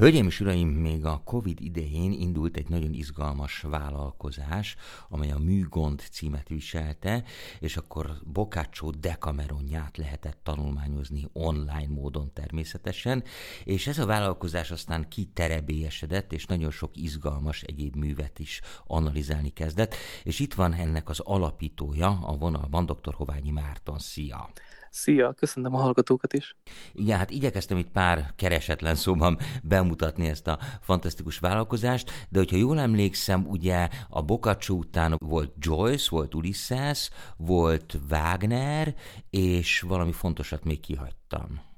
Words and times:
Hölgyeim 0.00 0.26
és 0.26 0.40
uraim, 0.40 0.68
még 0.68 1.04
a 1.04 1.22
Covid 1.24 1.60
idején 1.60 2.12
indult 2.12 2.56
egy 2.56 2.68
nagyon 2.68 2.92
izgalmas 2.92 3.60
vállalkozás, 3.60 4.76
amely 5.08 5.30
a 5.30 5.38
Műgond 5.38 6.02
címet 6.10 6.48
viselte, 6.48 7.24
és 7.58 7.76
akkor 7.76 8.10
Boccaccio 8.24 8.90
Decameronját 8.90 9.96
lehetett 9.96 10.38
tanulmányozni 10.42 11.28
online 11.32 11.88
módon 11.88 12.32
természetesen, 12.32 13.24
és 13.64 13.86
ez 13.86 13.98
a 13.98 14.06
vállalkozás 14.06 14.70
aztán 14.70 15.08
kiterebélyesedett, 15.08 16.32
és 16.32 16.46
nagyon 16.46 16.70
sok 16.70 16.96
izgalmas 16.96 17.62
egyéb 17.62 17.96
művet 17.96 18.38
is 18.38 18.60
analizálni 18.86 19.50
kezdett, 19.50 19.94
és 20.22 20.38
itt 20.38 20.54
van 20.54 20.72
ennek 20.72 21.08
az 21.08 21.20
alapítója 21.20 22.18
a 22.22 22.36
vonalban, 22.36 22.86
dr. 22.86 23.14
Hoványi 23.14 23.50
Márton. 23.50 23.98
Szia! 23.98 24.50
Szia, 24.90 25.32
köszönöm 25.32 25.74
a 25.74 25.78
hallgatókat 25.78 26.32
is. 26.32 26.56
Igen, 26.92 27.18
hát 27.18 27.30
igyekeztem 27.30 27.76
itt 27.76 27.90
pár 27.90 28.32
keresetlen 28.36 28.94
szóban 28.94 29.38
bemutatni 29.62 30.28
ezt 30.28 30.46
a 30.46 30.58
fantasztikus 30.80 31.38
vállalkozást, 31.38 32.26
de 32.28 32.38
hogyha 32.38 32.56
jól 32.56 32.80
emlékszem, 32.80 33.46
ugye 33.46 33.88
a 34.08 34.22
Boccaccio 34.22 34.74
után 34.74 35.16
volt 35.18 35.52
Joyce, 35.58 36.06
volt 36.10 36.34
Ulysses, 36.34 37.10
volt 37.36 37.98
Wagner, 38.10 38.94
és 39.30 39.80
valami 39.80 40.12
fontosat 40.12 40.64
még 40.64 40.80
kihagytam. 40.80 41.69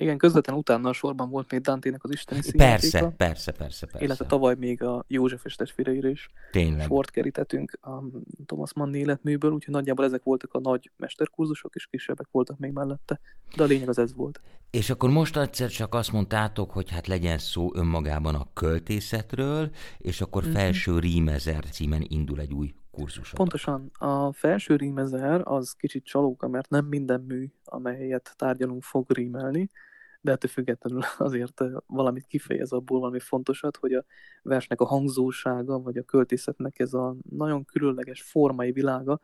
Igen, 0.00 0.18
közvetlen 0.18 0.56
utána 0.56 0.88
a 0.88 0.92
sorban 0.92 1.30
volt 1.30 1.50
még 1.50 1.60
Dante-nek 1.60 2.04
az 2.04 2.12
isteni 2.12 2.40
Persze, 2.56 3.12
persze, 3.16 3.52
persze, 3.52 3.86
persze. 3.86 4.04
Illetve 4.04 4.26
tavaly 4.26 4.54
még 4.58 4.82
a 4.82 5.04
József 5.08 5.44
és 5.44 5.54
testvéreire 5.54 6.08
is 6.08 6.30
Tényleg. 6.50 6.86
sort 6.86 7.10
kerítettünk 7.10 7.78
a 7.80 8.02
Thomas 8.46 8.72
Mann 8.74 8.94
életműből, 8.94 9.52
úgyhogy 9.52 9.74
nagyjából 9.74 10.04
ezek 10.04 10.22
voltak 10.22 10.54
a 10.54 10.60
nagy 10.60 10.90
mesterkurzusok, 10.96 11.74
és 11.74 11.86
kisebbek 11.86 12.26
voltak 12.30 12.58
még 12.58 12.72
mellette. 12.72 13.20
De 13.56 13.62
a 13.62 13.66
lényeg 13.66 13.88
az 13.88 13.98
ez 13.98 14.14
volt. 14.14 14.40
És 14.70 14.90
akkor 14.90 15.10
most 15.10 15.36
egyszer 15.36 15.68
csak 15.68 15.94
azt 15.94 16.12
mondtátok, 16.12 16.70
hogy 16.70 16.90
hát 16.90 17.06
legyen 17.06 17.38
szó 17.38 17.70
önmagában 17.74 18.34
a 18.34 18.46
költészetről, 18.52 19.70
és 19.98 20.20
akkor 20.20 20.42
mm-hmm. 20.42 20.52
felső 20.52 20.98
rímezer 20.98 21.64
címen 21.64 22.04
indul 22.08 22.40
egy 22.40 22.52
új 22.52 22.74
kurzus. 22.90 23.30
Pontosan. 23.30 23.90
A 23.98 24.32
felső 24.32 24.76
rímezer 24.76 25.40
az 25.44 25.72
kicsit 25.72 26.04
csalóka, 26.04 26.48
mert 26.48 26.70
nem 26.70 26.84
minden 26.84 27.20
mű, 27.20 27.48
amelyet 27.64 28.34
tárgyalunk, 28.36 28.82
fog 28.82 29.12
rímelni, 29.12 29.68
de 30.20 30.32
ettől 30.32 30.50
függetlenül 30.50 31.02
azért 31.18 31.62
valamit 31.86 32.26
kifejez 32.26 32.72
abból 32.72 33.00
valami 33.00 33.20
fontosat, 33.20 33.76
hogy 33.76 33.92
a 33.92 34.04
versnek 34.42 34.80
a 34.80 34.84
hangzósága, 34.84 35.78
vagy 35.78 35.96
a 35.96 36.02
költészetnek 36.02 36.78
ez 36.78 36.92
a 36.92 37.16
nagyon 37.30 37.64
különleges 37.64 38.22
formai 38.22 38.72
világa, 38.72 39.20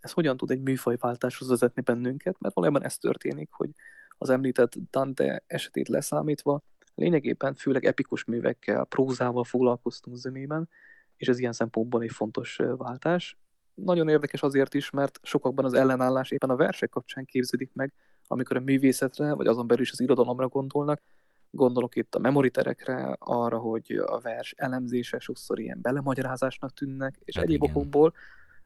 ez 0.00 0.12
hogyan 0.12 0.36
tud 0.36 0.50
egy 0.50 0.60
műfajváltáshoz 0.60 1.48
vezetni 1.48 1.82
bennünket, 1.82 2.36
mert 2.38 2.54
valójában 2.54 2.84
ez 2.84 2.98
történik, 2.98 3.50
hogy 3.52 3.70
az 4.18 4.30
említett 4.30 4.74
Dante 4.90 5.42
esetét 5.46 5.88
leszámítva, 5.88 6.62
lényegében 6.94 7.54
főleg 7.54 7.84
epikus 7.84 8.24
művekkel, 8.24 8.84
prózával 8.84 9.44
foglalkoztunk 9.44 10.16
zömében, 10.16 10.68
és 11.16 11.28
ez 11.28 11.38
ilyen 11.38 11.52
szempontból 11.52 12.02
egy 12.02 12.10
fontos 12.10 12.58
váltás. 12.76 13.38
Nagyon 13.74 14.08
érdekes 14.08 14.42
azért 14.42 14.74
is, 14.74 14.90
mert 14.90 15.20
sokakban 15.22 15.64
az 15.64 15.74
ellenállás 15.74 16.30
éppen 16.30 16.50
a 16.50 16.56
versek 16.56 16.88
kapcsán 16.88 17.24
képződik 17.24 17.70
meg, 17.72 17.92
amikor 18.30 18.56
a 18.56 18.60
művészetre, 18.60 19.32
vagy 19.34 19.46
azon 19.46 19.66
belül 19.66 19.82
is 19.82 19.92
az 19.92 20.00
irodalomra 20.00 20.48
gondolnak, 20.48 21.02
gondolok 21.50 21.96
itt 21.96 22.14
a 22.14 22.18
memoriterekre, 22.18 23.16
arra, 23.18 23.58
hogy 23.58 23.92
a 24.06 24.20
vers 24.20 24.54
elemzése 24.56 25.18
sokszor 25.18 25.58
ilyen 25.58 25.78
belemagyarázásnak 25.80 26.72
tűnnek, 26.72 27.20
és 27.24 27.34
hát 27.34 27.44
egyéb 27.44 27.62
igen. 27.62 27.74
okokból 27.74 28.14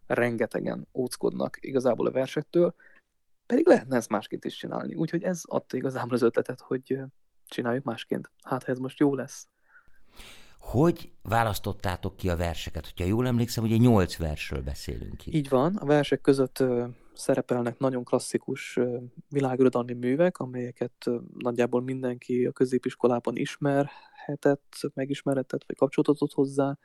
rengetegen 0.06 0.86
óckodnak 0.92 1.58
igazából 1.60 2.06
a 2.06 2.10
versektől, 2.10 2.74
pedig 3.46 3.66
lehetne 3.66 3.96
ezt 3.96 4.08
másként 4.08 4.44
is 4.44 4.56
csinálni. 4.56 4.94
Úgyhogy 4.94 5.22
ez 5.22 5.42
adta 5.44 5.76
igazából 5.76 6.14
az 6.14 6.22
ötletet, 6.22 6.60
hogy 6.60 6.98
csináljuk 7.46 7.84
másként. 7.84 8.30
Hát, 8.42 8.64
ha 8.64 8.72
ez 8.72 8.78
most 8.78 8.98
jó 8.98 9.14
lesz. 9.14 9.48
Hogy 10.58 11.12
választottátok 11.22 12.16
ki 12.16 12.28
a 12.30 12.36
verseket? 12.36 12.84
Hogyha 12.84 13.04
jól 13.04 13.26
emlékszem, 13.26 13.64
ugye 13.64 13.76
nyolc 13.76 14.16
versről 14.16 14.62
beszélünk 14.62 15.26
itt. 15.26 15.34
Így 15.34 15.48
van, 15.48 15.76
a 15.76 15.84
versek 15.84 16.20
között 16.20 16.62
szerepelnek 17.14 17.78
nagyon 17.78 18.04
klasszikus 18.04 18.78
világirodalmi 19.28 19.92
művek, 19.92 20.38
amelyeket 20.38 21.10
nagyjából 21.38 21.82
mindenki 21.82 22.46
a 22.46 22.52
középiskolában 22.52 23.36
ismerhetett, 23.36 24.80
megismerhetett, 24.94 25.64
vagy 25.66 25.76
kapcsolatot 25.76 26.32
hozzá. 26.32 26.78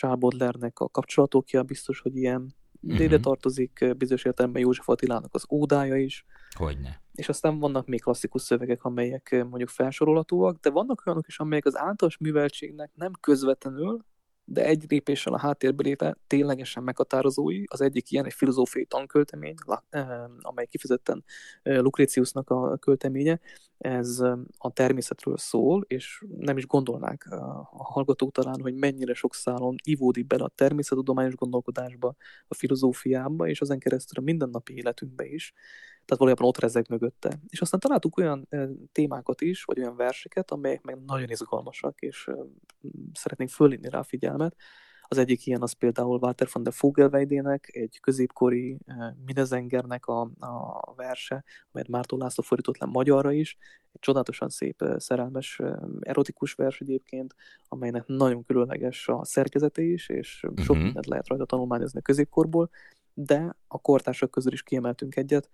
Baudelaire-nek 0.00 0.78
a 0.78 0.88
kapcsolatokja 0.88 1.62
biztos, 1.62 2.00
hogy 2.00 2.16
ilyen. 2.16 2.54
Uh-huh. 2.80 3.00
Ide 3.00 3.18
tartozik 3.18 3.94
bizonyos 3.96 4.24
értelemben 4.24 4.62
József 4.62 4.88
Attilának 4.88 5.34
az 5.34 5.44
ódája 5.50 5.96
is. 5.96 6.24
Hogyne. 6.56 7.02
És 7.14 7.28
aztán 7.28 7.58
vannak 7.58 7.86
még 7.86 8.02
klasszikus 8.02 8.42
szövegek, 8.42 8.84
amelyek 8.84 9.44
mondjuk 9.48 9.68
felsorolhatóak, 9.68 10.60
de 10.60 10.70
vannak 10.70 11.02
olyanok 11.06 11.28
is, 11.28 11.38
amelyek 11.38 11.66
az 11.66 11.76
általános 11.76 12.18
műveltségnek 12.18 12.90
nem 12.94 13.12
közvetlenül, 13.20 14.04
de 14.50 14.64
egy 14.64 14.84
lépéssel 14.88 15.32
a 15.32 15.38
háttérbe 15.38 15.82
lépve 15.82 16.16
ténylegesen 16.26 16.82
meghatározói. 16.82 17.62
Az 17.66 17.80
egyik 17.80 18.10
ilyen 18.10 18.24
egy 18.24 18.32
filozófiai 18.32 18.84
tanköltemény, 18.84 19.54
amely 20.40 20.66
kifejezetten 20.66 21.24
Lucretiusnak 21.62 22.50
a 22.50 22.76
költeménye. 22.76 23.40
Ez 23.78 24.20
a 24.58 24.72
természetről 24.72 25.36
szól, 25.36 25.84
és 25.86 26.24
nem 26.38 26.56
is 26.56 26.66
gondolnák 26.66 27.26
a 27.30 27.68
hallgatók 27.72 28.32
talán, 28.32 28.60
hogy 28.60 28.74
mennyire 28.74 29.14
sok 29.14 29.34
szálon 29.34 29.74
ivódik 29.82 30.26
bele 30.26 30.44
a 30.44 30.52
természettudományos 30.54 31.34
gondolkodásba, 31.34 32.14
a 32.48 32.54
filozófiába, 32.54 33.48
és 33.48 33.60
ezen 33.60 33.78
keresztül 33.78 34.22
a 34.22 34.24
mindennapi 34.24 34.76
életünkbe 34.76 35.26
is 35.26 35.54
tehát 36.08 36.22
valójában 36.22 36.48
ott 36.48 36.58
rezeg 36.58 36.86
mögötte. 36.88 37.40
És 37.48 37.60
aztán 37.60 37.80
találtuk 37.80 38.16
olyan 38.16 38.48
témákat 38.92 39.40
is, 39.40 39.64
vagy 39.64 39.78
olyan 39.78 39.96
verseket, 39.96 40.50
amelyek 40.50 40.82
meg 40.82 41.04
nagyon 41.06 41.28
izgalmasak, 41.28 42.00
és 42.00 42.30
szeretnénk 43.12 43.50
fölínni 43.50 43.88
rá 43.88 43.98
a 43.98 44.02
figyelmet. 44.02 44.56
Az 45.10 45.18
egyik 45.18 45.46
ilyen 45.46 45.62
az 45.62 45.72
például 45.72 46.18
Walter 46.22 46.48
van 46.52 46.62
der 46.62 46.72
Vogelweidének, 46.80 47.68
egy 47.72 48.00
középkori 48.00 48.78
e, 48.86 49.16
Minezengernek 49.24 50.06
a, 50.06 50.20
a 50.80 50.94
verse, 50.96 51.44
amelyet 51.70 51.90
Mártó 51.90 52.16
László 52.16 52.44
fordított 52.44 52.78
le 52.78 52.86
magyarra 52.86 53.32
is. 53.32 53.56
Egy 53.92 54.00
csodálatosan 54.00 54.48
szép, 54.48 54.84
szerelmes, 54.96 55.60
erotikus 56.00 56.52
vers 56.52 56.80
egyébként, 56.80 57.34
amelynek 57.68 58.06
nagyon 58.06 58.44
különleges 58.44 59.08
a 59.08 59.24
szerkezete 59.24 59.82
is, 59.82 60.08
és 60.08 60.28
sok 60.28 60.58
uh-huh. 60.58 60.76
mindent 60.76 61.06
lehet 61.06 61.28
rajta 61.28 61.44
tanulmányozni 61.44 61.98
a 61.98 62.02
középkorból, 62.02 62.70
de 63.14 63.56
a 63.66 63.80
kortársak 63.80 64.30
közül 64.30 64.52
is 64.52 64.62
kiemeltünk 64.62 65.16
egyet, 65.16 65.50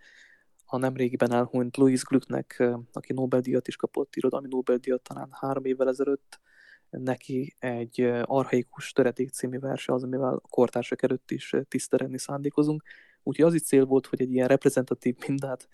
a 0.66 0.78
nemrégiben 0.78 1.32
elhunyt 1.32 1.76
Louis 1.76 2.02
Glucknek, 2.02 2.62
aki 2.92 3.12
Nobel-díjat 3.12 3.68
is 3.68 3.76
kapott, 3.76 4.16
irodalmi 4.16 4.48
Nobel-díjat 4.50 5.02
talán 5.02 5.28
három 5.30 5.64
évvel 5.64 5.88
ezelőtt, 5.88 6.40
neki 6.98 7.54
egy 7.58 8.00
arhaikus 8.22 8.92
töredék 8.92 9.30
című 9.30 9.58
verse 9.58 9.92
az, 9.92 10.02
amivel 10.02 10.34
a 10.34 10.48
kortársak 10.48 11.02
előtt 11.02 11.30
is 11.30 11.54
tiszteredni 11.68 12.18
szándékozunk. 12.18 12.82
Úgyhogy 13.22 13.44
az 13.44 13.54
is 13.54 13.62
cél 13.62 13.84
volt, 13.84 14.06
hogy 14.06 14.20
egy 14.20 14.32
ilyen 14.32 14.48
reprezentatív 14.48 15.16
mindát 15.26 15.68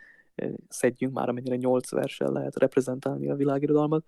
szedjünk 0.68 1.14
már, 1.14 1.28
amennyire 1.28 1.56
nyolc 1.56 1.90
versen 1.90 2.32
lehet 2.32 2.56
reprezentálni 2.56 3.30
a 3.30 3.34
világirodalmat, 3.34 4.04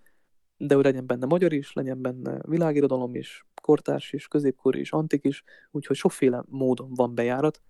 de 0.57 0.75
hogy 0.75 0.83
legyen 0.83 1.05
benne 1.05 1.25
magyar 1.25 1.53
is, 1.53 1.73
legyen 1.73 2.01
benne 2.01 2.39
világirodalom 2.47 3.15
is, 3.15 3.45
kortárs 3.61 4.13
is, 4.13 4.27
középkori 4.27 4.79
is, 4.79 4.91
antik 4.91 5.23
is, 5.23 5.43
úgyhogy 5.71 5.95
sokféle 5.95 6.43
módon 6.47 6.93
van 6.93 7.15
bejárat, 7.15 7.61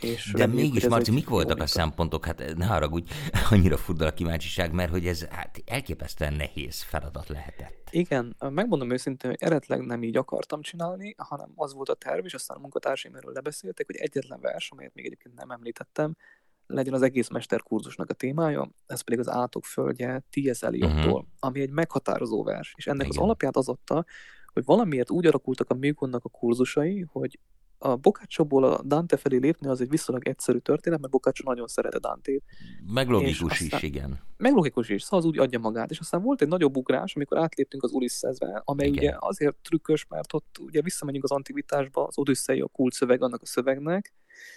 és 0.00 0.32
De 0.36 0.46
mégis, 0.46 0.88
Marci, 0.88 1.10
mik 1.10 1.28
voltak 1.28 1.60
a 1.60 1.66
szempontok? 1.66 2.24
Hát 2.24 2.54
ne 2.56 2.66
haragudj, 2.66 3.12
annyira 3.50 3.76
fuddal 3.76 4.06
a 4.06 4.12
kíváncsiság, 4.12 4.72
mert 4.72 4.90
hogy 4.90 5.06
ez 5.06 5.24
hát 5.24 5.62
elképesztően 5.66 6.32
nehéz 6.32 6.82
feladat 6.82 7.28
lehetett. 7.28 7.88
Igen, 7.90 8.36
megmondom 8.38 8.90
őszintén, 8.90 9.30
hogy 9.30 9.38
eredetileg 9.42 9.80
nem 9.86 10.02
így 10.02 10.16
akartam 10.16 10.60
csinálni, 10.60 11.14
hanem 11.18 11.52
az 11.54 11.74
volt 11.74 11.88
a 11.88 11.94
terv, 11.94 12.24
és 12.24 12.34
aztán 12.34 12.56
a 12.56 12.60
munkatársaim 12.60 13.14
erről 13.14 13.32
lebeszéltek, 13.32 13.86
hogy 13.86 13.96
egyetlen 13.96 14.40
vers, 14.40 14.70
amelyet 14.70 14.94
még 14.94 15.04
egyébként 15.04 15.34
nem 15.34 15.50
említettem, 15.50 16.16
legyen 16.66 16.94
az 16.94 17.02
egész 17.02 17.28
mesterkurzusnak 17.28 18.10
a 18.10 18.14
témája, 18.14 18.70
ez 18.86 19.00
pedig 19.00 19.18
az 19.18 19.28
Átok 19.28 19.64
földje 19.64 20.24
T.S. 20.30 20.62
Eliot-tól, 20.62 21.12
uh-huh. 21.12 21.26
ami 21.38 21.60
egy 21.60 21.70
meghatározó 21.70 22.44
vers. 22.44 22.74
És 22.76 22.86
ennek 22.86 23.06
Igen. 23.06 23.18
az 23.18 23.24
alapját 23.24 23.56
az 23.56 23.68
adta, 23.68 24.04
hogy 24.52 24.64
valamiért 24.64 25.10
úgy 25.10 25.26
alakultak 25.26 25.70
a 25.70 25.74
műgonnak 25.74 26.24
a 26.24 26.28
kurzusai, 26.28 27.06
hogy 27.12 27.38
a 27.82 27.96
Boccaccio-ból 27.96 28.64
a 28.64 28.82
Dante 28.82 29.16
felé 29.16 29.36
lépni 29.36 29.68
az 29.68 29.80
egy 29.80 29.88
viszonylag 29.88 30.28
egyszerű 30.28 30.58
történet, 30.58 31.00
mert 31.00 31.12
Boccaccio 31.12 31.48
nagyon 31.48 31.66
szerette 31.66 31.98
dante 31.98 32.32
Meg 32.86 33.08
logikus 33.08 33.60
is, 33.60 33.82
igen. 33.82 34.20
Meg 34.36 34.52
logikus 34.54 34.88
is, 34.88 35.02
szóval 35.02 35.18
az 35.18 35.24
úgy 35.24 35.38
adja 35.38 35.58
magát. 35.58 35.90
És 35.90 35.98
aztán 35.98 36.22
volt 36.22 36.42
egy 36.42 36.48
nagyobb 36.48 36.76
ugrás, 36.76 37.14
amikor 37.14 37.38
átléptünk 37.38 37.82
az 37.82 37.92
Ulyssesbe, 37.92 38.62
amely 38.64 38.86
igen. 38.86 39.04
ugye 39.04 39.16
azért 39.18 39.54
trükkös, 39.54 40.06
mert 40.08 40.32
ott 40.32 40.58
ugye 40.58 40.82
visszamegyünk 40.82 41.24
az 41.24 41.30
antikvitásba, 41.30 42.04
az 42.04 42.18
Odyssey 42.18 42.60
a 42.60 42.66
kult 42.66 42.92
szöveg 42.92 43.22
annak 43.22 43.42
a 43.42 43.46
szövegnek, 43.46 44.14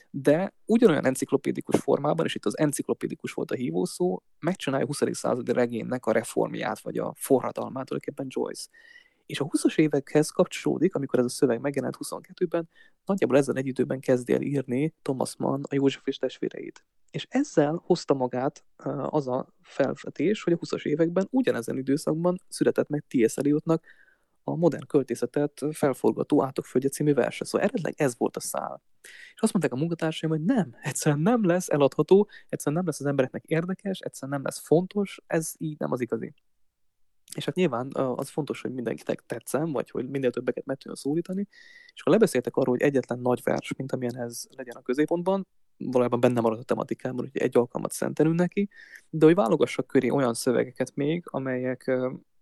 de 0.09 0.53
ugyanolyan 0.65 1.05
enciklopédikus 1.05 1.79
formában, 1.79 2.25
és 2.25 2.35
itt 2.35 2.45
az 2.45 2.57
enciklopédikus 2.57 3.33
volt 3.33 3.51
a 3.51 3.55
hívószó, 3.55 4.23
megcsinálja 4.39 4.85
a 4.85 4.87
20. 4.87 5.17
századi 5.17 5.51
regénynek 5.51 6.05
a 6.05 6.11
reformját, 6.11 6.79
vagy 6.79 6.97
a 6.97 7.13
forradalmát, 7.17 7.85
tulajdonképpen 7.85 8.27
Joyce. 8.29 8.67
És 9.25 9.39
a 9.39 9.45
20-as 9.45 9.77
évekhez 9.77 10.29
kapcsolódik, 10.29 10.95
amikor 10.95 11.19
ez 11.19 11.25
a 11.25 11.29
szöveg 11.29 11.59
megjelent 11.59 11.97
22-ben, 11.99 12.69
nagyjából 13.05 13.37
ezen 13.37 13.57
egy 13.57 13.67
időben 13.67 13.99
kezdi 13.99 14.33
el 14.33 14.41
írni 14.41 14.93
Thomas 15.01 15.35
Mann 15.37 15.63
a 15.69 15.75
József 15.75 16.07
és 16.07 16.17
testvéreit. 16.17 16.85
És 17.11 17.27
ezzel 17.29 17.81
hozta 17.85 18.13
magát 18.13 18.65
az 19.09 19.27
a 19.27 19.47
felvetés, 19.61 20.43
hogy 20.43 20.53
a 20.53 20.57
20-as 20.57 20.85
években 20.85 21.27
ugyanezen 21.29 21.77
időszakban 21.77 22.37
született 22.47 22.89
meg 22.89 23.03
T.S. 23.07 23.37
Eliotnak 23.37 23.83
a 24.43 24.55
modern 24.55 24.87
költészetet 24.87 25.61
felforgató 25.71 26.43
Átokföldje 26.43 26.89
című 26.89 27.13
verse. 27.13 27.45
Szóval 27.45 27.61
eredetileg 27.61 27.93
ez 27.97 28.17
volt 28.17 28.35
a 28.35 28.39
szál. 28.39 28.81
És 29.33 29.41
azt 29.41 29.53
mondták 29.53 29.73
a 29.73 29.79
munkatársaim, 29.79 30.31
hogy 30.31 30.43
nem, 30.43 30.75
egyszerűen 30.81 31.21
nem 31.21 31.45
lesz 31.45 31.69
eladható, 31.69 32.29
egyszerűen 32.49 32.75
nem 32.75 32.85
lesz 32.85 32.99
az 32.99 33.05
embereknek 33.05 33.43
érdekes, 33.43 33.99
egyszerűen 33.99 34.37
nem 34.37 34.43
lesz 34.43 34.59
fontos, 34.59 35.21
ez 35.27 35.53
így 35.57 35.79
nem 35.79 35.91
az 35.91 36.01
igazi. 36.01 36.33
És 37.35 37.45
hát 37.45 37.55
nyilván 37.55 37.89
az 37.93 38.29
fontos, 38.29 38.61
hogy 38.61 38.73
mindenkinek 38.73 39.23
tetszem, 39.25 39.71
vagy 39.71 39.89
hogy 39.89 40.09
minél 40.09 40.31
többeket 40.31 40.65
meg 40.65 40.77
tudjon 40.77 40.95
szólítani, 40.95 41.47
és 41.93 42.01
akkor 42.01 42.13
lebeszéltek 42.13 42.55
arról, 42.55 42.75
hogy 42.77 42.87
egyetlen 42.87 43.19
nagy 43.19 43.41
vers, 43.43 43.73
mint 43.77 43.91
amilyen 43.91 44.17
ez 44.17 44.43
legyen 44.55 44.75
a 44.75 44.81
középpontban, 44.81 45.47
valójában 45.77 46.19
benne 46.19 46.41
maradt 46.41 46.61
a 46.61 46.63
tematikában, 46.63 47.29
hogy 47.31 47.41
egy 47.41 47.57
alkalmat 47.57 47.91
szentelünk 47.91 48.35
neki, 48.35 48.69
de 49.09 49.25
hogy 49.25 49.35
válogassak 49.35 49.87
köré 49.87 50.09
olyan 50.09 50.33
szövegeket 50.33 50.95
még, 50.95 51.23
amelyek 51.25 51.91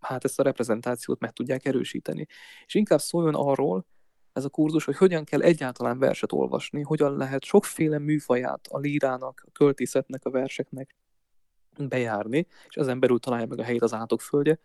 hát 0.00 0.24
ezt 0.24 0.40
a 0.40 0.42
reprezentációt 0.42 1.20
meg 1.20 1.32
tudják 1.32 1.64
erősíteni. 1.64 2.26
És 2.66 2.74
inkább 2.74 3.00
szóljon 3.00 3.34
arról, 3.34 3.86
ez 4.32 4.44
a 4.44 4.48
kurzus, 4.48 4.84
hogy 4.84 4.96
hogyan 4.96 5.24
kell 5.24 5.40
egyáltalán 5.40 5.98
verset 5.98 6.32
olvasni, 6.32 6.82
hogyan 6.82 7.16
lehet 7.16 7.44
sokféle 7.44 7.98
műfaját 7.98 8.66
a 8.70 8.78
lírának, 8.78 9.42
a 9.46 9.50
költészetnek, 9.50 10.24
a 10.24 10.30
verseknek 10.30 10.96
bejárni, 11.78 12.46
és 12.68 12.74
ezen 12.76 13.00
belül 13.00 13.18
találja 13.18 13.46
meg 13.46 13.58
a 13.58 13.62
helyét 13.62 13.82
az 13.82 13.92
átokföldje. 13.92 14.58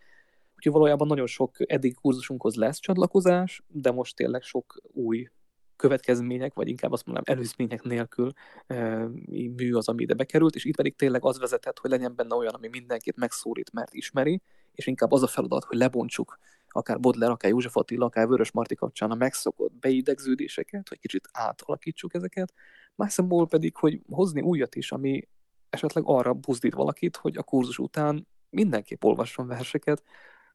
Úgyhogy 0.59 0.73
valójában 0.73 1.07
nagyon 1.07 1.27
sok 1.27 1.55
eddig 1.71 1.95
kurzusunkhoz 1.95 2.55
lesz 2.55 2.79
csatlakozás, 2.79 3.63
de 3.67 3.91
most 3.91 4.15
tényleg 4.15 4.41
sok 4.41 4.75
új 4.81 5.27
következmények, 5.75 6.53
vagy 6.53 6.67
inkább 6.67 6.91
azt 6.91 7.05
mondanám 7.05 7.37
előzmények 7.37 7.81
nélkül 7.81 8.31
e, 8.67 9.07
mű 9.29 9.73
az, 9.73 9.87
ami 9.87 10.01
ide 10.01 10.13
bekerült, 10.13 10.55
és 10.55 10.65
itt 10.65 10.75
pedig 10.75 10.95
tényleg 10.95 11.25
az 11.25 11.39
vezetett, 11.39 11.79
hogy 11.79 11.89
legyen 11.89 12.15
benne 12.15 12.35
olyan, 12.35 12.53
ami 12.53 12.67
mindenkit 12.67 13.17
megszólít, 13.17 13.71
mert 13.73 13.93
ismeri, 13.93 14.41
és 14.71 14.87
inkább 14.87 15.11
az 15.11 15.23
a 15.23 15.27
feladat, 15.27 15.63
hogy 15.63 15.77
lebontsuk 15.77 16.37
akár 16.67 16.99
Bodler, 16.99 17.29
akár 17.29 17.51
József 17.51 17.77
Attila, 17.77 18.05
akár 18.05 18.27
Vörös 18.27 18.51
Marti 18.51 18.75
kapcsán 18.75 19.11
a 19.11 19.15
megszokott 19.15 19.73
beidegződéseket, 19.73 20.89
hogy 20.89 20.99
kicsit 20.99 21.29
átalakítsuk 21.31 22.13
ezeket, 22.13 22.53
más 22.95 23.13
szemból 23.13 23.47
pedig, 23.47 23.75
hogy 23.75 24.01
hozni 24.09 24.41
újat 24.41 24.75
is, 24.75 24.91
ami 24.91 25.27
esetleg 25.69 26.03
arra 26.07 26.33
buzdít 26.33 26.73
valakit, 26.73 27.17
hogy 27.17 27.37
a 27.37 27.43
kurzus 27.43 27.77
után 27.77 28.27
mindenképp 28.49 29.03
olvasson 29.03 29.47
verseket, 29.47 30.03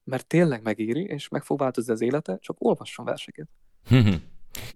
mert 0.04 0.26
tényleg 0.26 0.62
megéri, 0.62 1.04
és 1.04 1.28
meg 1.28 1.42
fog 1.42 1.58
változni 1.58 1.92
az 1.92 2.00
élete, 2.00 2.38
csak 2.40 2.56
olvasson 2.58 3.04
verseket. 3.04 3.48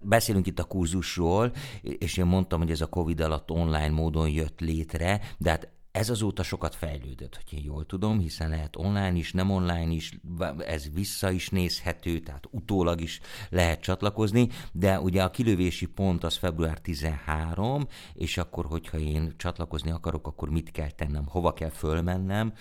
Beszélünk 0.01 0.47
itt 0.47 0.59
a 0.59 0.63
kurzusról, 0.63 1.51
és 1.81 2.17
én 2.17 2.25
mondtam, 2.25 2.59
hogy 2.59 2.71
ez 2.71 2.81
a 2.81 2.87
Covid 2.87 3.19
alatt 3.19 3.51
online 3.51 3.89
módon 3.89 4.29
jött 4.29 4.59
létre, 4.59 5.21
de 5.37 5.49
hát 5.49 5.69
ez 5.91 6.09
azóta 6.09 6.43
sokat 6.43 6.75
fejlődött, 6.75 7.35
hogy 7.35 7.59
én 7.59 7.63
jól 7.63 7.85
tudom, 7.85 8.19
hiszen 8.19 8.49
lehet 8.49 8.75
online 8.75 9.13
is, 9.13 9.31
nem 9.31 9.49
online 9.49 9.91
is, 9.91 10.19
ez 10.57 10.89
vissza 10.93 11.31
is 11.31 11.49
nézhető, 11.49 12.19
tehát 12.19 12.47
utólag 12.51 13.01
is 13.01 13.19
lehet 13.49 13.81
csatlakozni, 13.81 14.49
de 14.71 14.99
ugye 14.99 15.23
a 15.23 15.29
kilövési 15.29 15.85
pont 15.85 16.23
az 16.23 16.37
február 16.37 16.79
13, 16.79 17.87
és 18.13 18.37
akkor, 18.37 18.65
hogyha 18.65 18.97
én 18.97 19.33
csatlakozni 19.37 19.91
akarok, 19.91 20.27
akkor 20.27 20.49
mit 20.49 20.71
kell 20.71 20.91
tennem, 20.91 21.25
hova 21.25 21.53
kell 21.53 21.69
fölmennem, 21.69 22.53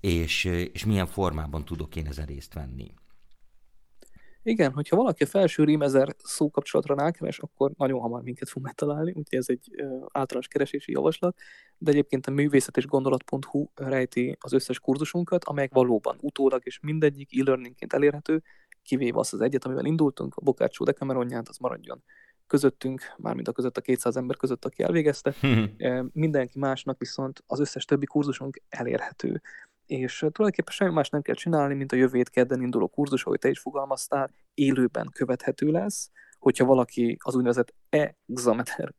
és, 0.00 0.44
és 0.44 0.84
milyen 0.84 1.06
formában 1.06 1.64
tudok 1.64 1.96
én 1.96 2.06
ezen 2.06 2.26
részt 2.26 2.54
venni. 2.54 2.92
Igen, 4.46 4.72
hogyha 4.72 4.96
valaki 4.96 5.22
a 5.22 5.26
felső 5.26 5.64
rímezer 5.64 6.14
szókapcsolatra 6.22 6.94
rákeres, 6.94 7.38
akkor 7.38 7.70
nagyon 7.76 8.00
hamar 8.00 8.22
minket 8.22 8.48
fog 8.48 8.62
megtalálni, 8.62 9.12
úgyhogy 9.12 9.38
ez 9.38 9.48
egy 9.48 9.70
általános 10.12 10.48
keresési 10.48 10.92
javaslat, 10.92 11.38
de 11.78 11.90
egyébként 11.90 12.26
a 12.26 12.30
művészet 12.30 12.76
és 12.76 12.86
gondolat.hu 12.86 13.66
rejti 13.74 14.36
az 14.40 14.52
összes 14.52 14.80
kurzusunkat, 14.80 15.44
amelyek 15.44 15.72
valóban 15.72 16.16
utólag 16.20 16.60
és 16.64 16.80
mindegyik 16.80 17.40
e-learningként 17.40 17.92
elérhető, 17.92 18.42
kivéve 18.82 19.18
azt 19.18 19.32
az 19.32 19.40
egyet, 19.40 19.64
amivel 19.64 19.84
indultunk, 19.84 20.34
a 20.34 20.40
Bokácsó 20.40 20.84
Decameronját, 20.84 21.48
az 21.48 21.58
maradjon 21.58 22.02
közöttünk, 22.46 23.02
mármint 23.16 23.48
a 23.48 23.52
között 23.52 23.76
a 23.76 23.80
200 23.80 24.16
ember 24.16 24.36
között, 24.36 24.64
aki 24.64 24.82
elvégezte. 24.82 25.34
Mindenki 26.12 26.58
másnak 26.58 26.98
viszont 26.98 27.42
az 27.46 27.60
összes 27.60 27.84
többi 27.84 28.06
kurzusunk 28.06 28.62
elérhető 28.68 29.42
és 29.86 30.18
tulajdonképpen 30.18 30.74
semmi 30.74 30.92
más 30.92 31.08
nem 31.08 31.22
kell 31.22 31.34
csinálni, 31.34 31.74
mint 31.74 31.92
a 31.92 31.96
jövő 31.96 32.22
kedden 32.22 32.62
induló 32.62 32.88
kurzus, 32.88 33.24
ahogy 33.24 33.38
te 33.38 33.48
is 33.48 33.58
fogalmaztál, 33.58 34.30
élőben 34.54 35.10
követhető 35.12 35.70
lesz, 35.70 36.10
hogyha 36.44 36.64
valaki 36.64 37.16
az 37.20 37.34
úgynevezett 37.34 37.74
e-exameter 37.88 38.94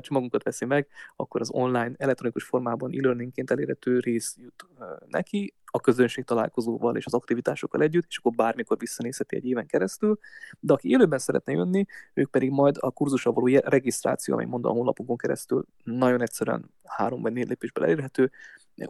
csomagunkat 0.00 0.42
veszi 0.42 0.64
meg, 0.64 0.88
akkor 1.16 1.40
az 1.40 1.50
online 1.50 1.92
elektronikus 1.96 2.44
formában 2.44 2.90
e-learningként 2.92 3.50
elérhető 3.50 3.98
rész 3.98 4.36
jut 4.38 4.66
neki, 5.06 5.54
a 5.64 5.80
közönség 5.80 6.24
találkozóval 6.24 6.96
és 6.96 7.06
az 7.06 7.14
aktivitásokkal 7.14 7.82
együtt, 7.82 8.04
és 8.08 8.18
akkor 8.18 8.32
bármikor 8.32 8.78
visszanézheti 8.78 9.36
egy 9.36 9.44
éven 9.44 9.66
keresztül, 9.66 10.18
de 10.60 10.72
aki 10.72 10.88
élőben 10.88 11.18
szeretne 11.18 11.52
jönni, 11.52 11.86
ők 12.14 12.30
pedig 12.30 12.50
majd 12.50 12.76
a 12.80 12.90
kurzusra 12.90 13.32
való 13.32 13.60
regisztráció, 13.64 14.34
ami 14.34 14.44
mondom 14.44 14.70
a 14.70 14.74
honlapunkon 14.74 15.16
keresztül 15.16 15.64
nagyon 15.84 16.22
egyszerűen 16.22 16.70
három 16.84 17.22
vagy 17.22 17.32
négy 17.32 17.48
lépésben 17.48 17.84
elérhető, 17.84 18.30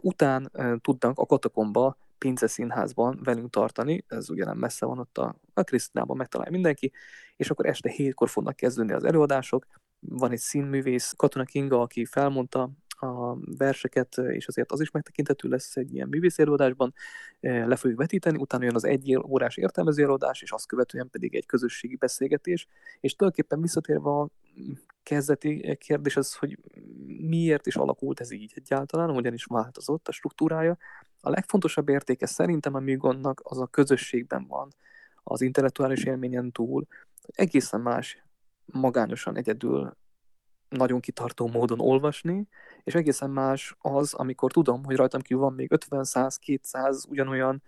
után 0.01 0.51
tudnak 0.81 1.19
a 1.19 1.25
katakomba 1.25 1.97
Pince 2.19 2.47
Színházban 2.47 3.19
velünk 3.23 3.49
tartani, 3.49 4.03
ez 4.07 4.29
ugye 4.29 4.45
nem 4.45 4.57
messze 4.57 4.85
van 4.85 4.99
ott 4.99 5.17
a, 5.17 5.35
a 5.53 5.63
Krisztinában, 5.63 6.17
megtalálja 6.17 6.51
mindenki, 6.51 6.91
és 7.35 7.49
akkor 7.49 7.65
este 7.65 7.89
hétkor 7.89 8.29
fognak 8.29 8.55
kezdődni 8.55 8.93
az 8.93 9.03
előadások. 9.03 9.65
Van 9.99 10.31
egy 10.31 10.39
színművész, 10.39 11.13
Katona 11.17 11.45
Kinga, 11.45 11.81
aki 11.81 12.05
felmondta 12.05 12.69
a 13.01 13.37
verseket, 13.57 14.17
és 14.17 14.47
azért 14.47 14.71
az 14.71 14.81
is 14.81 14.91
megtekintető 14.91 15.49
lesz 15.49 15.75
egy 15.75 15.93
ilyen 15.93 16.07
művész 16.07 16.39
előadásban, 16.39 16.93
le 17.39 17.75
fogjuk 17.75 17.99
vetíteni, 17.99 18.37
utána 18.37 18.63
jön 18.63 18.75
az 18.75 18.85
egy 18.85 19.15
órás 19.15 19.57
értelmező 19.57 20.03
előadás, 20.03 20.41
és 20.41 20.51
azt 20.51 20.67
követően 20.67 21.09
pedig 21.09 21.35
egy 21.35 21.45
közösségi 21.45 21.95
beszélgetés, 21.95 22.67
és 22.99 23.15
tulajdonképpen 23.15 23.61
visszatérve 23.61 24.09
a 24.09 24.29
kezdeti 25.03 25.77
kérdés 25.79 26.17
az, 26.17 26.35
hogy 26.35 26.57
miért 27.19 27.67
is 27.67 27.75
alakult 27.75 28.19
ez 28.19 28.31
így 28.31 28.51
egyáltalán, 28.55 29.13
hogyan 29.13 29.33
is 29.33 29.45
változott 29.45 30.07
a 30.07 30.11
struktúrája. 30.11 30.77
A 31.21 31.29
legfontosabb 31.29 31.89
értéke 31.89 32.25
szerintem 32.25 32.73
a 32.73 32.79
műgondnak 32.79 33.41
az 33.43 33.59
a 33.59 33.67
közösségben 33.67 34.47
van, 34.47 34.69
az 35.23 35.41
intellektuális 35.41 36.03
élményen 36.03 36.51
túl, 36.51 36.87
egészen 37.27 37.81
más 37.81 38.23
magányosan 38.65 39.37
egyedül 39.37 39.97
nagyon 40.69 40.99
kitartó 40.99 41.47
módon 41.47 41.79
olvasni, 41.79 42.47
és 42.83 42.95
egészen 42.95 43.29
más 43.29 43.75
az, 43.79 44.13
amikor 44.13 44.51
tudom, 44.51 44.83
hogy 44.83 44.95
rajtam 44.95 45.21
kívül 45.21 45.43
van 45.43 45.53
még 45.53 45.71
50, 45.71 46.03
100, 46.03 46.37
200 46.37 47.05
ugyanolyan 47.09 47.63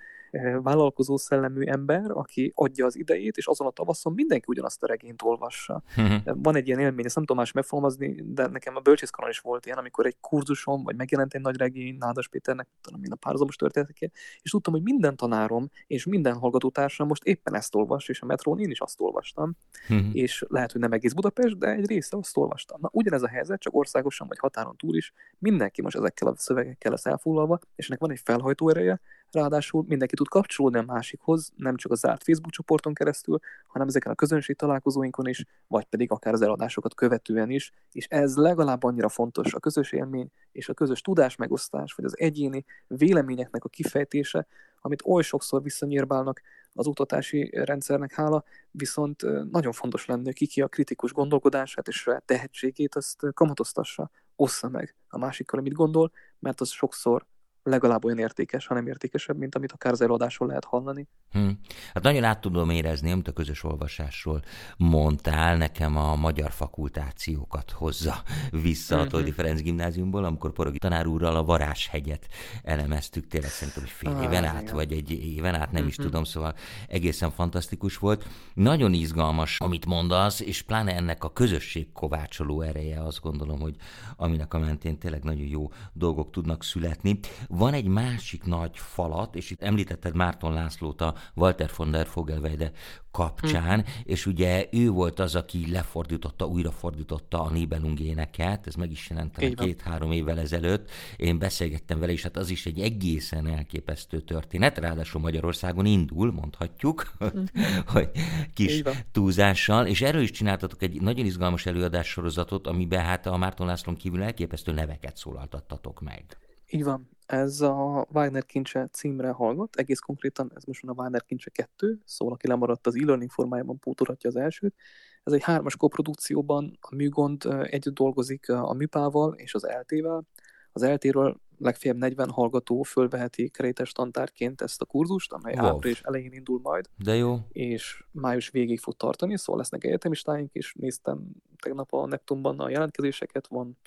vállalkozó 0.62 1.18
szellemű 1.18 1.66
ember, 1.66 2.12
aki 2.12 2.52
adja 2.56 2.86
az 2.86 2.98
idejét, 2.98 3.38
és 3.38 3.48
azon 3.48 3.68
a 3.68 3.72
tavaszon 3.72 4.14
mindenki 4.14 4.46
ugyanazt 4.48 4.84
a 4.84 4.88
regényt 4.88 5.22
olvassa. 5.22 5.84
Uh-huh. 5.98 6.36
Van 6.36 6.56
egy 6.56 6.68
ilyen 6.68 6.80
élmény, 6.80 7.06
ezt 7.06 7.16
nem 7.16 7.26
tudom 7.26 7.42
más 7.42 7.52
megfogalmazni, 7.52 8.22
de 8.26 8.48
nekem 8.48 8.76
a 8.76 8.80
bölcsészkaron 8.80 9.30
is 9.30 9.40
volt 9.40 9.66
ilyen, 9.66 9.78
amikor 9.78 10.06
egy 10.06 10.18
kurzuson, 10.20 10.84
vagy 10.84 10.96
megjelent 10.96 11.34
egy 11.34 11.42
nagy 11.42 11.58
regény, 11.58 11.98
Nádas 11.98 12.28
Péternek, 12.28 12.68
tudom 12.82 13.04
én 13.04 13.12
a 13.12 13.16
párhuzamos 13.16 13.56
történetek, 13.56 14.12
és 14.42 14.52
tudtam, 14.52 14.74
hogy 14.74 14.84
minden 14.84 15.16
tanárom 15.16 15.70
és 15.88 16.06
minden 16.06 16.36
hallgatótársam 16.36 17.08
most 17.08 17.24
éppen 17.24 17.56
ezt 17.56 17.76
olvas, 17.76 18.10
és 18.10 18.22
a 18.22 18.26
metrón 18.26 18.60
én 18.60 18.70
is 18.70 18.80
azt 18.80 19.02
olvastam, 19.02 19.58
uh-huh. 19.90 20.16
és 20.16 20.46
lehet, 20.48 20.72
hogy 20.72 20.82
nem 20.82 20.92
egész 20.92 21.14
Budapest, 21.14 21.58
de 21.58 21.68
egy 21.68 21.88
része 21.88 22.18
azt 22.18 22.38
olvastam. 22.38 22.80
Na, 22.82 22.90
ugyanez 22.92 23.24
a 23.24 23.28
helyzet, 23.28 23.60
csak 23.60 23.76
országosan 23.76 24.28
vagy 24.28 24.40
határon 24.40 24.76
túl 24.76 24.96
is, 24.96 25.14
mindenki 25.38 25.82
most 25.82 25.96
ezekkel 25.96 26.28
a 26.28 26.34
szövegekkel 26.38 26.92
lesz 26.92 27.06
elfoglalva, 27.06 27.60
és 27.76 27.88
ennek 27.88 28.00
van 28.00 28.12
egy 28.12 28.22
felhajtó 28.24 28.70
ereje, 28.70 29.02
Ráadásul 29.32 29.84
mindenki 29.88 30.16
tud 30.16 30.28
kapcsolódni 30.28 30.78
a 30.78 30.84
másikhoz, 30.84 31.52
nem 31.56 31.76
csak 31.76 31.92
a 31.92 31.96
zárt 31.96 32.24
Facebook 32.24 32.52
csoporton 32.52 32.94
keresztül, 32.94 33.40
hanem 33.68 33.88
ezeken 33.88 34.12
a 34.12 34.16
közönség 34.16 34.56
találkozóinkon 34.56 35.28
is, 35.28 35.46
vagy 35.68 35.86
pedig 35.86 36.12
akár 36.12 36.34
az 36.34 36.42
eladásokat 36.42 36.94
követően 36.94 37.50
is, 37.50 37.72
és 37.92 38.08
ez 38.10 38.36
legalább 38.36 38.84
annyira 38.84 39.10
fontos 39.10 39.54
a 39.54 39.60
közös 39.60 39.92
élmény 39.92 40.32
és 40.52 40.70
a 40.70 40.74
közös 40.74 41.02
tudás 41.02 41.36
megosztás, 41.36 41.94
vagy 41.94 42.06
az 42.06 42.20
egyéni 42.20 42.66
véleményeknek 42.88 43.64
a 43.64 43.70
kifejtése, 43.70 44.48
amit 44.82 45.04
oly 45.06 45.22
sokszor 45.22 45.62
visszanyírbálnak 45.62 46.42
az 46.74 46.88
oktatási 46.88 47.50
rendszernek 47.54 48.14
hála, 48.14 48.44
viszont 48.72 49.22
nagyon 49.52 49.72
fontos 49.72 50.06
lenne, 50.06 50.24
hogy 50.24 50.48
ki 50.48 50.62
a 50.62 50.68
kritikus 50.68 51.14
gondolkodását 51.14 51.88
és 51.88 52.08
a 52.08 52.22
tehetségét 52.26 52.96
azt 52.96 53.26
kamatoztassa, 53.34 54.12
ossza 54.36 54.70
meg 54.70 54.96
a 55.08 55.18
másikkal, 55.18 55.60
amit 55.60 55.74
gondol, 55.74 56.12
mert 56.40 56.62
az 56.62 56.70
sokszor 56.70 57.26
legalább 57.64 58.06
olyan 58.06 58.18
értékes, 58.18 58.68
hanem 58.68 58.88
értékesebb, 58.88 59.38
mint 59.38 59.56
amit 59.56 59.72
akár 59.72 59.92
az 59.92 60.02
előadásról 60.02 60.48
lehet 60.48 60.66
hallani. 60.66 61.08
Hm. 61.32 61.50
Hát 61.94 62.04
nagyon 62.04 62.24
át 62.24 62.42
tudom 62.42 62.70
érezni, 62.70 63.12
amit 63.12 63.28
a 63.28 63.32
közös 63.32 63.64
olvasásról 63.64 64.42
mondtál, 64.78 65.58
nekem 65.58 65.98
a 65.98 66.16
magyar 66.16 66.52
fakultációkat 66.52 67.72
hozza 67.72 68.24
vissza 68.52 69.00
a 69.00 69.08
Toldi 69.08 69.30
mhm. 69.30 69.36
Ferenc 69.36 69.62
gimnáziumból, 69.62 70.24
amikor 70.24 70.52
Porogi 70.52 70.78
tanár 70.78 71.08
úrral 71.08 71.36
a 71.36 71.44
Varázshegyet 71.44 72.28
elemeztük, 72.64 73.28
tényleg 73.28 73.50
szerintem, 73.50 73.84
hogy 73.84 73.92
fél 73.92 74.12
ah, 74.12 74.24
éven 74.24 74.44
át, 74.44 74.62
igen. 74.62 74.74
vagy 74.74 74.92
egy 74.94 75.12
éven 75.12 75.56
át, 75.56 75.72
nem 75.72 75.88
is 75.88 75.98
mhm. 75.98 76.06
tudom, 76.06 76.24
szóval 76.24 76.54
egészen 76.88 77.32
fantasztikus 77.32 77.98
volt. 77.98 78.28
Nagyon 78.54 78.94
izgalmas, 78.94 79.60
amit 79.60 79.86
mondasz, 79.86 80.40
és 80.40 80.62
pláne 80.62 80.96
ennek 80.96 81.24
a 81.24 81.34
közösség 81.34 81.92
kovácsoló 81.92 82.62
ereje, 82.62 83.04
azt 83.04 83.22
gondolom, 83.22 83.60
hogy 83.60 83.76
aminek 84.16 84.54
a 84.54 84.60
mentén 84.60 84.98
tényleg 84.98 85.24
nagyon 85.24 85.48
jó 85.48 85.72
dolgok 85.94 86.32
tudnak 86.32 86.64
születni. 86.64 87.20
Van 87.54 87.74
egy 87.74 87.88
másik 87.88 88.44
nagy 88.44 88.78
falat, 88.78 89.36
és 89.36 89.52
itt 89.52 89.62
említetted 89.62 90.16
Márton 90.16 90.54
Lászlót 90.54 91.02
a 91.02 91.16
Walter 91.36 91.70
von 91.76 91.92
der 91.92 92.08
Vogelweide 92.14 92.72
kapcsán, 93.12 93.80
hm. 93.80 93.90
és 94.04 94.26
ugye 94.26 94.68
ő 94.72 94.90
volt 94.90 95.20
az, 95.20 95.36
aki 95.36 95.72
lefordította, 95.72 96.46
újrafordította 96.46 97.42
a 97.42 97.50
Nibelungéneket, 97.50 98.68
ez 98.68 98.76
meg 98.76 98.92
is 98.92 99.10
jelent 99.10 99.56
két-három 99.56 100.12
évvel 100.12 100.40
ezelőtt. 100.40 100.90
Én 101.18 101.40
beszélgettem 101.40 102.00
vele, 102.00 102.12
és 102.12 102.24
hát 102.24 102.38
az 102.38 102.50
is 102.50 102.66
egy 102.66 102.80
egészen 102.80 103.48
elképesztő 103.48 104.20
történet, 104.20 104.78
ráadásul 104.78 105.22
Magyarországon 105.22 105.86
indul, 105.86 106.32
mondhatjuk, 106.32 107.12
hm. 107.20 107.40
hogy 107.94 108.10
kis 108.54 108.82
túlzással, 109.12 109.86
és 109.86 110.02
erről 110.02 110.22
is 110.22 110.32
csináltatok 110.32 110.82
egy 110.82 111.02
nagyon 111.02 111.26
izgalmas 111.26 111.66
előadássorozatot, 111.66 112.68
amiben 112.68 113.04
hát 113.04 113.26
a 113.26 113.38
Márton 113.38 113.68
Lászlón 113.68 113.96
kívül 113.96 114.24
elképesztő 114.24 114.72
neveket 114.72 115.18
szólaltattatok 115.18 116.02
meg. 116.02 116.38
Így 116.72 116.84
van. 116.84 117.10
Ez 117.26 117.62
a 117.62 118.08
Wagner 118.14 118.46
kincse 118.46 118.88
címre 118.92 119.30
hallgat, 119.30 119.76
egész 119.76 120.00
konkrétan 120.00 120.52
ez 120.56 120.64
most 120.64 120.84
a 120.86 120.94
Wagner 120.94 121.24
kincse 121.24 121.50
2, 121.50 122.00
szóval 122.06 122.34
aki 122.34 122.48
lemaradt 122.48 122.88
az 122.88 122.96
e-learning 122.96 123.30
formájában 123.30 123.80
pótolhatja 123.80 124.30
az 124.30 124.36
elsőt. 124.36 124.76
Ez 125.24 125.34
egy 125.34 125.44
hármas 125.44 125.76
koprodukcióban, 125.76 126.78
a 126.82 126.96
Műgond 126.96 127.46
együtt 127.64 127.94
dolgozik 127.94 128.50
a 128.50 128.74
Műpával 128.74 129.34
és 129.34 129.54
az 129.54 129.68
LT-vel. 129.80 130.28
Az 130.72 130.86
LT-ről 130.86 131.42
legfeljebb 131.58 132.00
40 132.00 132.30
hallgató 132.30 132.82
fölveheti 132.82 133.50
kerétes 133.50 133.92
tantárként 133.92 134.62
ezt 134.62 134.82
a 134.82 134.86
kurzust, 134.86 135.34
amely 135.34 135.56
wow. 135.58 135.66
április 135.66 136.02
elején 136.02 136.34
indul 136.34 136.60
majd. 136.64 136.90
De 136.98 137.16
jó. 137.16 137.40
És 137.52 138.04
május 138.12 138.50
végig 138.50 138.80
fog 138.80 138.94
tartani, 138.94 139.38
szóval 139.38 139.58
lesznek 139.58 139.84
egyetemistáink, 139.84 140.54
és 140.54 140.74
néztem 140.74 141.28
tegnap 141.62 141.94
a 141.94 142.06
Nektumban 142.06 142.60
a 142.60 142.70
jelentkezéseket, 142.70 143.48
van 143.48 143.78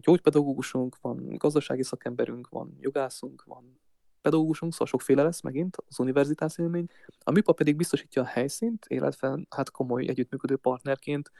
gyógypedagógusunk, 0.00 0.96
van 1.00 1.36
gazdasági 1.36 1.82
szakemberünk, 1.82 2.48
van 2.48 2.76
jogászunk, 2.78 3.44
van 3.44 3.80
pedagógusunk, 4.20 4.72
szóval 4.72 4.86
sokféle 4.86 5.22
lesz 5.22 5.42
megint 5.42 5.76
az 5.88 5.98
univerzitás 5.98 6.58
élmény. 6.58 6.86
A 7.18 7.30
MIPA 7.30 7.52
pedig 7.52 7.76
biztosítja 7.76 8.22
a 8.22 8.26
helyszínt, 8.26 8.84
illetve 8.88 9.38
hát 9.50 9.70
komoly 9.70 10.08
együttműködő 10.08 10.56
partnerként 10.56 11.30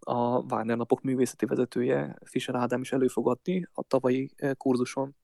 a 0.00 0.38
Wagner 0.38 0.76
napok 0.76 1.02
művészeti 1.02 1.46
vezetője 1.46 2.18
Fischer 2.24 2.54
Ádám 2.54 2.80
is 2.80 2.92
előfogadni 2.92 3.66
a 3.72 3.82
tavalyi 3.82 4.30
kurzuson 4.56 5.16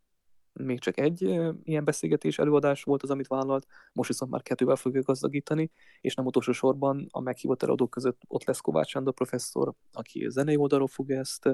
még 0.55 0.81
csak 0.81 0.99
egy 0.99 1.23
ilyen 1.65 1.85
beszélgetés 1.85 2.39
előadás 2.39 2.83
volt 2.83 3.03
az, 3.03 3.11
amit 3.11 3.27
vállalt, 3.27 3.67
most 3.93 4.09
viszont 4.09 4.31
már 4.31 4.43
kettővel 4.43 4.77
fogja 4.77 5.03
gazdagítani, 5.03 5.71
és 6.01 6.15
nem 6.15 6.27
utolsó 6.27 6.53
sorban 6.53 7.07
a 7.11 7.21
meghívott 7.21 7.63
előadók 7.63 7.91
között 7.91 8.21
ott 8.29 8.45
lesz 8.45 8.61
Kovács 8.61 8.89
Sándor 8.89 9.15
professzor, 9.15 9.75
aki 9.93 10.31
zenei 10.31 10.57
oldalról 10.57 10.87
fogja 10.87 11.19
ezt 11.19 11.47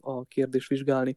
a 0.00 0.24
kérdést 0.24 0.68
vizsgálni, 0.68 1.16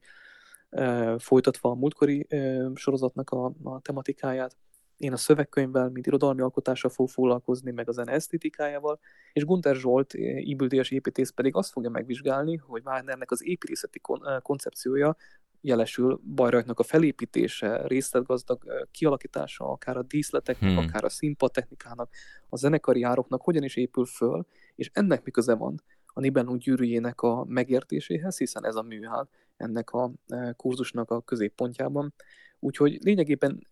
folytatva 1.17 1.69
a 1.69 1.75
múltkori 1.75 2.27
sorozatnak 2.73 3.29
a, 3.29 3.53
a 3.63 3.79
tematikáját. 3.81 4.57
Én 4.97 5.13
a 5.13 5.17
szövegkönyvvel, 5.17 5.89
mint 5.89 6.07
irodalmi 6.07 6.41
alkotással 6.41 6.89
fog 6.89 7.09
foglalkozni, 7.09 7.71
meg 7.71 7.89
a 7.89 7.91
zene 7.91 8.11
esztétikájával, 8.11 8.99
és 9.33 9.45
Gunter 9.45 9.75
Zsolt, 9.75 10.13
íbüldélyes 10.39 10.91
építész 10.91 11.29
pedig 11.29 11.55
azt 11.55 11.71
fogja 11.71 11.89
megvizsgálni, 11.89 12.55
hogy 12.55 12.81
Wagnernek 12.85 13.31
az 13.31 13.45
építészeti 13.45 13.99
kon- 13.99 14.41
koncepciója 14.41 15.15
jelesül 15.63 16.21
bajrajtnak 16.35 16.79
a 16.79 16.83
felépítése, 16.83 17.87
részletgazdag 17.87 18.87
kialakítása, 18.91 19.65
akár 19.65 19.97
a 19.97 20.03
díszleteknek, 20.03 20.69
hmm. 20.69 20.79
akár 20.79 21.03
a 21.03 21.09
színpadtechnikának, 21.09 22.09
a 22.49 22.55
zenekari 22.55 23.03
ároknak 23.03 23.41
hogyan 23.41 23.63
is 23.63 23.75
épül 23.75 24.05
föl, 24.05 24.45
és 24.75 24.89
ennek 24.93 25.23
mi 25.23 25.31
köze 25.31 25.55
van 25.55 25.81
a 26.05 26.19
Nibelung 26.19 26.59
gyűrűjének 26.59 27.21
a 27.21 27.45
megértéséhez, 27.47 28.37
hiszen 28.37 28.65
ez 28.65 28.75
a 28.75 28.81
műhál 28.81 29.29
ennek 29.57 29.91
a 29.91 30.11
kurzusnak 30.55 31.11
a 31.11 31.21
középpontjában. 31.21 32.13
Úgyhogy 32.59 32.97
lényegében 33.03 33.67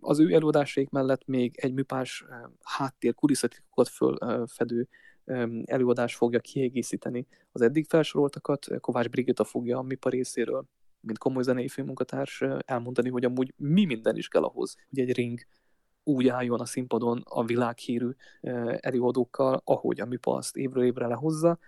az 0.00 0.18
ő 0.18 0.34
előadásaik 0.34 0.90
mellett 0.90 1.26
még 1.26 1.56
egy 1.56 1.72
műpás 1.72 2.24
háttér 2.62 3.14
kulisszatikokat 3.14 3.88
fölfedő 3.88 4.88
előadás 5.64 6.14
fogja 6.14 6.40
kiegészíteni 6.40 7.26
az 7.52 7.60
eddig 7.60 7.86
felsoroltakat. 7.88 8.66
Kovács 8.80 9.08
Brigitta 9.08 9.44
fogja 9.44 9.78
a 9.78 9.82
MIPA 9.82 10.08
részéről 10.08 10.66
mint 11.02 11.18
komoly 11.18 11.42
zenei 11.42 11.68
főmunkatárs 11.68 12.42
elmondani, 12.64 13.08
hogy 13.08 13.24
amúgy 13.24 13.54
mi 13.56 13.84
minden 13.84 14.16
is 14.16 14.28
kell 14.28 14.42
ahhoz, 14.42 14.76
hogy 14.88 14.98
egy 14.98 15.12
ring 15.12 15.40
úgy 16.04 16.28
álljon 16.28 16.60
a 16.60 16.64
színpadon 16.64 17.22
a 17.24 17.44
világhírű 17.44 18.10
előadókkal, 18.80 19.62
ahogy 19.64 20.00
a 20.00 20.06
MIPA 20.06 20.34
azt 20.34 20.56
évről 20.56 20.84
évre 20.84 21.06
lehozza, 21.06 21.58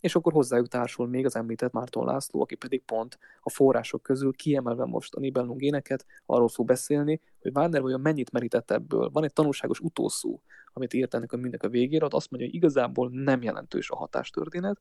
és 0.00 0.14
akkor 0.14 0.32
hozzájuk 0.32 0.68
társul 0.68 1.06
még 1.06 1.24
az 1.24 1.36
említett 1.36 1.72
Márton 1.72 2.04
László, 2.04 2.40
aki 2.40 2.54
pedig 2.54 2.82
pont 2.82 3.18
a 3.40 3.50
források 3.50 4.02
közül 4.02 4.32
kiemelve 4.32 4.84
most 4.84 5.14
a 5.14 5.20
Nibelung 5.20 5.62
éneket, 5.62 6.06
arról 6.26 6.48
fog 6.48 6.66
beszélni, 6.66 7.20
hogy 7.40 7.50
Wagner 7.54 7.82
vajon 7.82 8.00
mennyit 8.00 8.32
merített 8.32 8.70
ebből. 8.70 9.10
Van 9.12 9.24
egy 9.24 9.32
tanulságos 9.32 9.80
utószó, 9.80 10.40
amit 10.72 10.94
írt 10.94 11.14
ennek 11.14 11.32
a 11.32 11.36
mindnek 11.36 11.62
a 11.62 11.68
végére, 11.68 12.06
azt 12.10 12.30
mondja, 12.30 12.48
hogy 12.48 12.54
igazából 12.56 13.10
nem 13.10 13.42
jelentős 13.42 13.90
a 13.90 13.96
hatástörténet, 13.96 14.80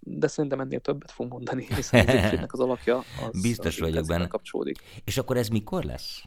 de 0.00 0.26
szerintem 0.26 0.60
ennél 0.60 0.80
többet 0.80 1.10
fog 1.10 1.28
mondani, 1.28 1.66
hiszen 1.74 2.08
az 2.08 2.46
az 2.46 2.60
alakja 2.60 2.96
az, 2.96 3.42
Biztos 3.48 3.80
az 3.80 3.88
vagyok 3.88 4.06
benne. 4.06 4.26
kapcsolódik. 4.26 4.78
És 5.04 5.18
akkor 5.18 5.36
ez 5.36 5.48
mikor 5.48 5.84
lesz? 5.84 6.22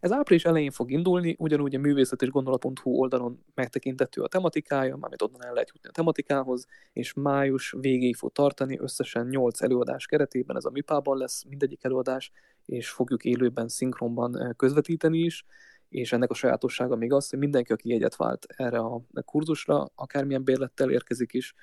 Ez 0.00 0.12
április 0.12 0.44
elején 0.44 0.70
fog 0.70 0.90
indulni, 0.90 1.36
ugyanúgy 1.38 1.74
a 1.74 1.78
művészet 1.78 2.22
és 2.22 2.28
gondolat.hu 2.28 2.90
oldalon 2.90 3.44
megtekintettő 3.54 4.22
a 4.22 4.28
tematikája, 4.28 4.98
amit 5.00 5.22
onnan 5.22 5.44
el 5.44 5.52
lehet 5.52 5.70
jutni 5.74 5.88
a 5.88 5.92
tematikához, 5.92 6.66
és 6.92 7.12
május 7.12 7.74
végéig 7.80 8.16
fog 8.16 8.32
tartani, 8.32 8.78
összesen 8.78 9.26
8 9.26 9.62
előadás 9.62 10.06
keretében, 10.06 10.56
ez 10.56 10.64
a 10.64 10.70
MIPA-ban 10.70 11.18
lesz 11.18 11.44
mindegyik 11.48 11.84
előadás, 11.84 12.30
és 12.64 12.88
fogjuk 12.88 13.24
élőben, 13.24 13.68
szinkronban 13.68 14.54
közvetíteni 14.56 15.18
is, 15.18 15.44
és 15.88 16.12
ennek 16.12 16.30
a 16.30 16.34
sajátossága 16.34 16.96
még 16.96 17.12
az, 17.12 17.30
hogy 17.30 17.38
mindenki, 17.38 17.72
aki 17.72 17.88
jegyet 17.88 18.16
vált 18.16 18.46
erre 18.56 18.78
a 18.78 19.02
kurzusra, 19.24 19.90
akármilyen 19.94 20.44
bérlettel 20.44 20.90
érkezik 20.90 21.32
is, 21.32 21.54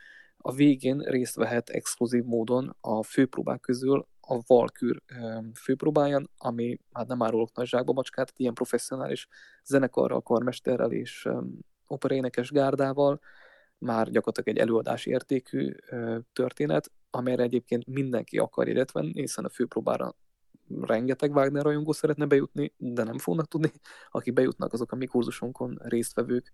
a 0.46 0.52
végén 0.52 0.98
részt 0.98 1.36
vehet 1.36 1.70
exkluzív 1.70 2.24
módon 2.24 2.76
a 2.82 3.04
főpróbák 3.04 3.60
közül 3.60 4.08
a 4.22 4.40
Valkür 4.48 5.02
főpróbáján, 5.56 6.30
ami 6.38 6.80
hát 6.92 7.08
nem 7.08 7.24
árulok 7.24 7.56
nagy 7.56 7.68
zsákba 7.68 7.94
macskát, 7.94 8.34
ilyen 8.36 8.54
professzionális 8.54 9.28
zenekarral, 9.66 10.22
karmesterrel 10.22 10.92
és 10.92 11.30
operaénekes 11.88 12.52
gárdával, 12.52 13.20
már 13.78 14.10
gyakorlatilag 14.10 14.58
egy 14.58 14.64
előadás 14.68 15.06
értékű 15.06 15.76
történet, 16.34 16.92
amelyre 17.10 17.44
egyébként 17.44 17.88
mindenki 17.88 18.38
akar 18.38 18.68
jegyet 18.68 18.92
venni, 18.92 19.20
hiszen 19.20 19.46
a 19.46 19.50
főpróbára 19.50 20.16
rengeteg 20.82 21.32
Wagner 21.32 21.64
rajongó 21.64 21.92
szeretne 21.92 22.26
bejutni, 22.26 22.74
de 22.78 23.04
nem 23.04 23.18
fognak 23.18 23.48
tudni. 23.48 23.72
Akik 24.10 24.34
bejutnak, 24.34 24.74
azok 24.74 24.92
a 24.92 24.96
mi 24.96 25.06
kurzusunkon 25.06 25.80
résztvevők, 25.84 26.54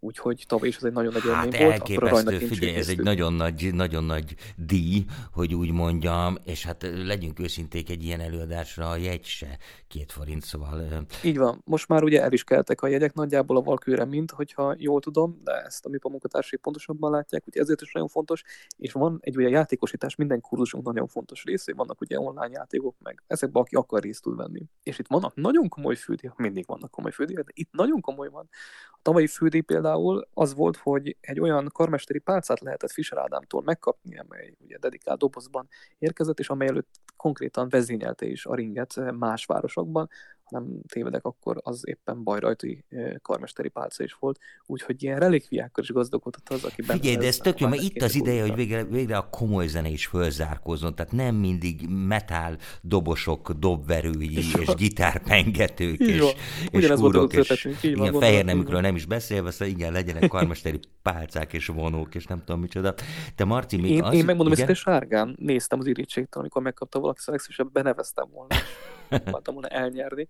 úgyhogy 0.00 0.44
tavaly 0.46 0.68
is 0.68 0.76
ez 0.76 0.84
egy 0.84 0.92
nagyon 0.92 1.12
nagy 1.12 1.22
hát 1.22 1.54
élmény 1.54 1.60
volt. 1.60 1.72
Elképesztő, 1.72 2.38
figyelj, 2.38 2.74
ez 2.74 2.88
egy 2.88 2.98
nagyon 2.98 3.32
nagy, 3.32 3.74
nagyon 3.74 4.04
nagy 4.04 4.34
díj, 4.56 5.04
hogy 5.32 5.54
úgy 5.54 5.72
mondjam, 5.72 6.36
és 6.44 6.64
hát 6.64 6.82
legyünk 6.82 7.38
őszinték 7.38 7.90
egy 7.90 8.04
ilyen 8.04 8.20
előadásra, 8.20 8.90
a 8.90 8.96
jegy 8.96 9.24
se 9.24 9.58
két 9.88 10.12
forint, 10.12 10.44
szóval... 10.44 11.06
Így 11.22 11.38
van, 11.38 11.62
most 11.64 11.88
már 11.88 12.02
ugye 12.02 12.22
el 12.22 12.32
is 12.32 12.44
keltek 12.44 12.80
a 12.80 12.86
jegyek 12.86 13.14
nagyjából 13.14 13.56
a 13.56 13.60
valkőre, 13.60 14.04
mint 14.04 14.30
hogyha 14.30 14.74
jól 14.78 15.00
tudom, 15.00 15.40
de 15.44 15.52
ezt 15.52 15.86
a 15.86 15.88
mi 15.88 15.98
munkatársai 16.02 16.58
pontosabban 16.58 17.10
látják, 17.10 17.42
úgyhogy 17.46 17.62
ezért 17.62 17.80
is 17.80 17.92
nagyon 17.92 18.08
fontos, 18.08 18.42
és 18.76 18.92
van 18.92 19.18
egy 19.20 19.36
ugye 19.36 19.48
játékosítás, 19.48 20.14
minden 20.14 20.40
kurzusunk 20.40 20.84
nagyon 20.84 21.06
fontos 21.06 21.44
része, 21.44 21.72
vannak 21.74 22.00
ugye 22.00 22.20
online 22.20 22.50
játékok, 22.52 22.96
meg 23.02 23.22
ezekben, 23.26 23.62
aki 23.62 23.74
akar 23.74 24.02
részt 24.02 24.22
tud 24.22 24.36
venni. 24.36 24.62
És 24.82 24.98
itt 24.98 25.06
vannak 25.08 25.34
nagyon 25.34 25.68
komoly 25.68 25.96
fődíjak, 25.96 26.36
mindig 26.38 26.66
vannak 26.66 26.90
komoly 26.90 27.12
fődíjak, 27.12 27.44
de 27.44 27.52
itt 27.54 27.72
nagyon 27.72 28.00
komoly 28.00 28.28
van. 28.28 28.48
A 28.90 28.98
tavalyi 29.02 29.26
fődíj 29.26 29.60
például 29.60 29.85
az 30.34 30.54
volt, 30.54 30.76
hogy 30.76 31.16
egy 31.20 31.40
olyan 31.40 31.68
karmesteri 31.72 32.18
pálcát 32.18 32.60
lehetett 32.60 32.90
Fischer 32.90 33.18
Ádámtól 33.18 33.62
megkapni, 33.62 34.18
amely 34.18 34.54
ugye 34.60 34.78
dedikált 34.78 35.18
dobozban 35.18 35.68
érkezett, 35.98 36.38
és 36.38 36.48
amely 36.48 36.68
előtt 36.68 36.88
konkrétan 37.16 37.68
vezényelte 37.68 38.26
is 38.26 38.46
a 38.46 38.54
ringet 38.54 39.12
más 39.12 39.44
városokban, 39.44 40.08
nem 40.50 40.64
tévedek, 40.88 41.24
akkor 41.24 41.60
az 41.62 41.82
éppen 41.84 42.22
bajrajti 42.22 42.84
karmesteri 43.22 43.68
pálca 43.68 44.04
is 44.04 44.12
volt, 44.12 44.38
úgyhogy 44.66 45.02
ilyen 45.02 45.18
relikviákkal 45.18 45.84
is 45.84 45.90
gazdagodott 45.90 46.48
az, 46.48 46.64
aki 46.64 46.82
benne. 46.82 47.00
Figyelj, 47.00 47.16
de 47.16 47.26
ez 47.26 47.36
tök 47.36 47.60
jó, 47.60 47.68
mert 47.68 47.82
itt 47.82 48.02
az 48.02 48.14
ideje, 48.14 48.42
hogy 48.42 48.54
végre, 48.54 48.84
végre 48.84 49.16
a 49.16 49.30
komoly 49.30 49.66
zene 49.66 49.88
is 49.88 50.06
fölzárkózzon, 50.06 50.94
tehát 50.94 51.12
nem 51.12 51.34
mindig 51.34 51.88
metál 51.88 52.56
dobosok, 52.80 53.50
dobverői 53.52 54.36
és 54.36 54.74
gitárpengetők 54.76 55.98
és, 55.98 56.34
és 56.70 56.90
úrok, 56.90 57.32
és 57.32 57.68
igen, 57.82 58.12
fehér 58.12 58.44
nemükről 58.44 58.80
nem 58.80 58.94
is 58.94 59.04
beszélve, 59.04 59.50
szóval 59.50 59.74
igen, 59.74 59.92
legyenek 59.92 60.28
karmesteri 60.28 60.80
pálcák 61.02 61.52
és 61.52 61.66
vonók, 61.66 62.14
és 62.14 62.26
nem 62.26 62.38
tudom 62.44 62.60
micsoda. 62.60 62.94
Te 63.34 63.44
Marci, 63.44 63.76
még 63.76 63.90
én, 63.90 64.02
az... 64.02 64.14
Én 64.14 64.24
megmondom, 64.24 64.66
hogy 64.66 64.76
sárgán 64.76 65.36
néztem 65.38 65.78
az 65.78 65.86
irítségtől, 65.86 66.40
amikor 66.42 66.62
megkapta 66.62 67.00
valaki, 67.00 67.18
szóval 67.18 67.34
legszívesebb 67.34 67.72
beneveztem 67.72 68.26
volna. 68.32 68.54
Akartam 69.26 69.54
volna 69.54 69.68
elnyerni. 69.68 70.28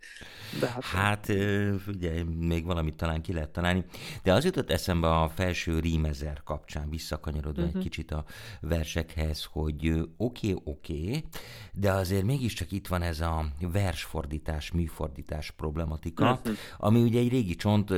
De 0.61 0.67
hát, 0.67 0.85
hát 0.85 1.29
ugye, 1.89 2.25
még 2.25 2.65
valamit 2.65 2.97
talán 2.97 3.23
ki 3.23 3.33
lehet 3.33 3.51
találni. 3.51 3.85
De 4.23 4.33
az 4.33 4.45
jutott 4.45 4.71
eszembe 4.71 5.09
a 5.09 5.29
felső 5.29 5.79
rímezer 5.79 6.43
kapcsán, 6.45 6.91
visszakanyarodva 6.91 7.51
uh-huh. 7.51 7.67
egy 7.67 7.75
mhm. 7.75 7.83
kicsit 7.83 8.11
a 8.13 8.25
versekhez, 8.61 9.45
hogy 9.45 9.89
oké, 10.17 10.53
okay, 10.53 10.63
oké, 10.65 11.07
okay, 11.07 11.25
de 11.73 11.93
azért 11.93 12.25
mégiscsak 12.25 12.73
itt 12.73 12.87
van 12.87 13.03
ez 13.03 13.21
a 13.21 13.47
versfordítás, 13.61 14.73
műfordítás 14.73 15.51
problematika, 15.51 16.33
uh-huh. 16.33 16.57
ami 16.77 17.03
ugye 17.03 17.19
egy 17.19 17.29
régi 17.29 17.55
csont, 17.55 17.93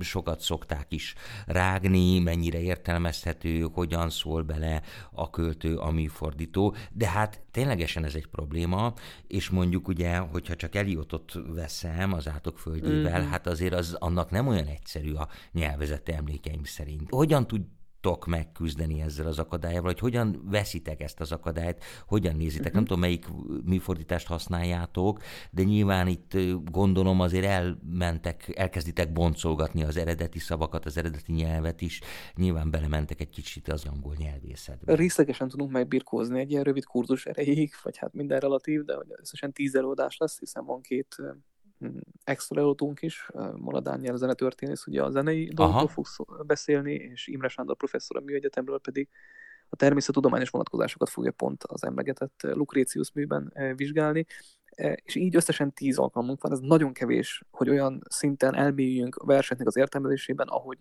sokat 0.00 0.40
szokták 0.40 0.86
is 0.88 1.14
rágni, 1.46 2.18
mennyire 2.18 2.60
értelmezhető, 2.60 3.60
hogyan 3.60 4.10
szól 4.10 4.42
bele 4.42 4.82
a 5.12 5.30
költő, 5.30 5.76
a 5.76 5.90
műfordító, 5.90 6.74
de 6.92 7.08
hát 7.08 7.40
ténylegesen 7.56 8.04
ez 8.04 8.14
egy 8.14 8.26
probléma, 8.26 8.94
és 9.26 9.50
mondjuk 9.50 9.88
ugye, 9.88 10.16
hogyha 10.16 10.56
csak 10.56 10.74
Eliotot 10.74 11.32
veszem 11.46 12.12
az 12.12 12.28
átok 12.28 12.58
földjével, 12.58 13.20
mm-hmm. 13.20 13.30
hát 13.30 13.46
azért 13.46 13.74
az 13.74 13.96
annak 13.98 14.30
nem 14.30 14.46
olyan 14.46 14.66
egyszerű 14.66 15.12
a 15.12 15.28
nyelvezete 15.52 16.14
emlékeim 16.14 16.64
szerint. 16.64 17.10
Hogyan 17.10 17.46
tud 17.46 17.62
tudtok 18.06 18.26
megküzdeni 18.26 19.00
ezzel 19.00 19.26
az 19.26 19.38
akadályával, 19.38 19.90
hogy 19.90 19.98
hogyan 19.98 20.42
veszitek 20.50 21.00
ezt 21.00 21.20
az 21.20 21.32
akadályt, 21.32 21.84
hogyan 22.06 22.36
nézitek. 22.36 22.72
Nem 22.72 22.84
tudom, 22.84 23.00
melyik 23.00 23.26
műfordítást 23.64 24.26
használjátok, 24.26 25.22
de 25.50 25.62
nyilván 25.62 26.06
itt 26.06 26.36
gondolom 26.64 27.20
azért 27.20 27.44
elmentek, 27.44 28.52
elkezditek 28.56 29.12
boncolgatni 29.12 29.82
az 29.82 29.96
eredeti 29.96 30.38
szavakat, 30.38 30.86
az 30.86 30.96
eredeti 30.96 31.32
nyelvet 31.32 31.80
is, 31.80 32.00
nyilván 32.34 32.70
belementek 32.70 33.20
egy 33.20 33.30
kicsit 33.30 33.68
az 33.68 33.84
angol 33.84 34.14
nyelvészetbe. 34.18 34.94
Részlegesen 34.94 35.48
tudunk 35.48 35.70
megbirkózni 35.70 36.40
egy 36.40 36.50
ilyen 36.50 36.62
rövid 36.62 36.84
kurzus 36.84 37.26
erejéig, 37.26 37.72
vagy 37.82 37.96
hát 37.96 38.12
minden 38.12 38.40
relatív, 38.40 38.84
de 38.84 38.94
hogy 38.94 39.06
összesen 39.08 39.52
tíz 39.52 39.74
előadás 39.74 40.16
lesz, 40.16 40.38
hiszen 40.38 40.64
van 40.64 40.80
két 40.80 41.16
extra 42.24 42.60
előadónk 42.60 43.02
is, 43.02 43.30
Mola 43.56 43.80
Dániel 43.80 44.16
zenetörténész, 44.16 44.86
ugye 44.86 45.02
a 45.02 45.10
zenei 45.10 45.50
dolgokról 45.54 46.04
fog 46.04 46.46
beszélni, 46.46 46.92
és 46.92 47.26
Imre 47.26 47.48
Sándor 47.48 47.76
professzor 47.76 48.16
a 48.16 48.20
műegyetemről 48.20 48.80
pedig 48.80 49.08
a 49.68 49.76
természettudományos 49.76 50.50
vonatkozásokat 50.50 51.08
fogja 51.08 51.32
pont 51.32 51.64
az 51.64 51.84
emlegetett 51.84 52.40
Lucretius 52.42 53.12
műben 53.12 53.52
vizsgálni, 53.76 54.26
és 54.94 55.14
így 55.14 55.36
összesen 55.36 55.72
tíz 55.72 55.98
alkalmunk 55.98 56.42
van, 56.42 56.52
ez 56.52 56.60
nagyon 56.60 56.92
kevés, 56.92 57.42
hogy 57.50 57.68
olyan 57.68 58.02
szinten 58.08 58.54
elmélyüljünk 58.54 59.14
a 59.14 59.26
versenynek 59.26 59.66
az 59.66 59.76
értelmezésében, 59.76 60.48
ahogy 60.48 60.78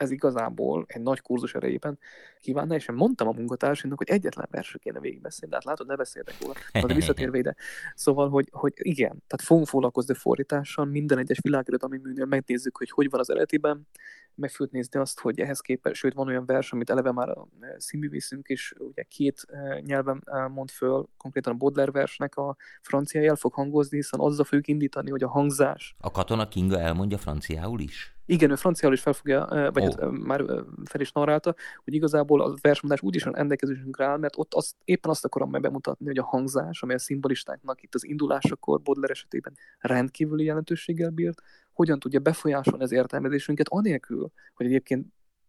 ez 0.00 0.10
igazából 0.10 0.84
egy 0.88 1.02
nagy 1.02 1.20
kurzus 1.20 1.54
erejében 1.54 1.98
kívánna, 2.40 2.74
és 2.74 2.88
én 2.88 2.96
mondtam 2.96 3.28
a 3.28 3.32
munkatársainak, 3.32 3.98
hogy 3.98 4.08
egyetlen 4.08 4.46
versről 4.50 4.80
kéne 4.82 5.00
végigbeszélni, 5.00 5.50
de 5.50 5.56
hát 5.56 5.64
látod, 5.64 5.86
ne 5.86 5.96
beszéltek 5.96 6.34
róla, 6.40 6.54
de 6.86 6.94
visszatérve 7.00 7.38
ide. 7.38 7.54
Szóval, 7.94 8.28
hogy, 8.28 8.48
hogy 8.50 8.72
igen, 8.76 9.22
tehát 9.26 9.42
fogunk 9.42 9.66
foglalkozni 9.66 10.14
fordítással, 10.14 10.84
minden 10.84 11.18
egyes 11.18 11.38
világirodalmi 11.42 11.98
műnél 12.02 12.24
megnézzük, 12.24 12.76
hogy 12.76 12.90
hogy 12.90 13.10
van 13.10 13.20
az 13.20 13.30
eredetiben, 13.30 13.86
meg 14.34 14.50
fogjuk 14.50 14.70
nézni 14.70 15.00
azt, 15.00 15.20
hogy 15.20 15.40
ehhez 15.40 15.60
képest, 15.60 15.94
sőt 15.94 16.14
van 16.14 16.26
olyan 16.26 16.46
vers, 16.46 16.72
amit 16.72 16.90
eleve 16.90 17.12
már 17.12 17.28
a 17.28 17.48
színművészünk 17.76 18.48
is 18.48 18.74
ugye 18.78 19.02
két 19.02 19.46
e, 19.48 19.80
nyelven 19.80 20.22
e, 20.24 20.46
mond 20.46 20.70
föl, 20.70 21.08
konkrétan 21.16 21.52
a 21.52 21.56
Baudelaire 21.56 21.92
versnek 21.92 22.36
a 22.36 22.56
francia 22.80 23.22
el 23.22 23.36
fog 23.36 23.52
hangozni, 23.52 23.96
hiszen 23.96 24.20
azzal 24.20 24.44
fogjuk 24.44 24.68
indítani, 24.68 25.10
hogy 25.10 25.22
a 25.22 25.28
hangzás. 25.28 25.94
A 25.98 26.10
katona 26.10 26.48
Kinga 26.48 26.80
elmondja 26.80 27.18
franciául 27.18 27.80
is? 27.80 28.19
Igen, 28.30 28.50
ő 28.50 28.54
franciául 28.54 28.92
is 28.94 29.00
fel 29.00 29.12
fogja, 29.12 29.46
vagy 29.72 29.82
oh. 29.82 30.00
hát 30.00 30.10
már 30.10 30.44
fel 30.84 31.00
is 31.00 31.12
narrálta, 31.12 31.54
hogy 31.84 31.94
igazából 31.94 32.40
a 32.40 32.54
versmondás 32.60 33.02
úgy 33.02 33.14
is 33.14 33.24
rendelkezésünkre 33.24 34.04
áll, 34.04 34.18
mert 34.18 34.38
ott 34.38 34.54
azt, 34.54 34.76
éppen 34.84 35.10
azt 35.10 35.24
akarom 35.24 35.50
meg 35.50 35.60
bemutatni, 35.60 36.06
hogy 36.06 36.18
a 36.18 36.24
hangzás, 36.24 36.82
amely 36.82 36.96
a 36.96 36.98
szimbolistáknak 36.98 37.82
itt 37.82 37.94
az 37.94 38.04
indulásakor 38.04 38.80
Baudelaire 38.80 39.14
esetében 39.14 39.56
rendkívüli 39.78 40.44
jelentőséggel 40.44 41.10
bírt, 41.10 41.42
hogyan 41.72 41.98
tudja 41.98 42.20
befolyásolni 42.20 42.82
az 42.82 42.92
értelmezésünket, 42.92 43.68
anélkül, 43.68 44.30
hogy 44.54 44.66
egyébként 44.66 45.06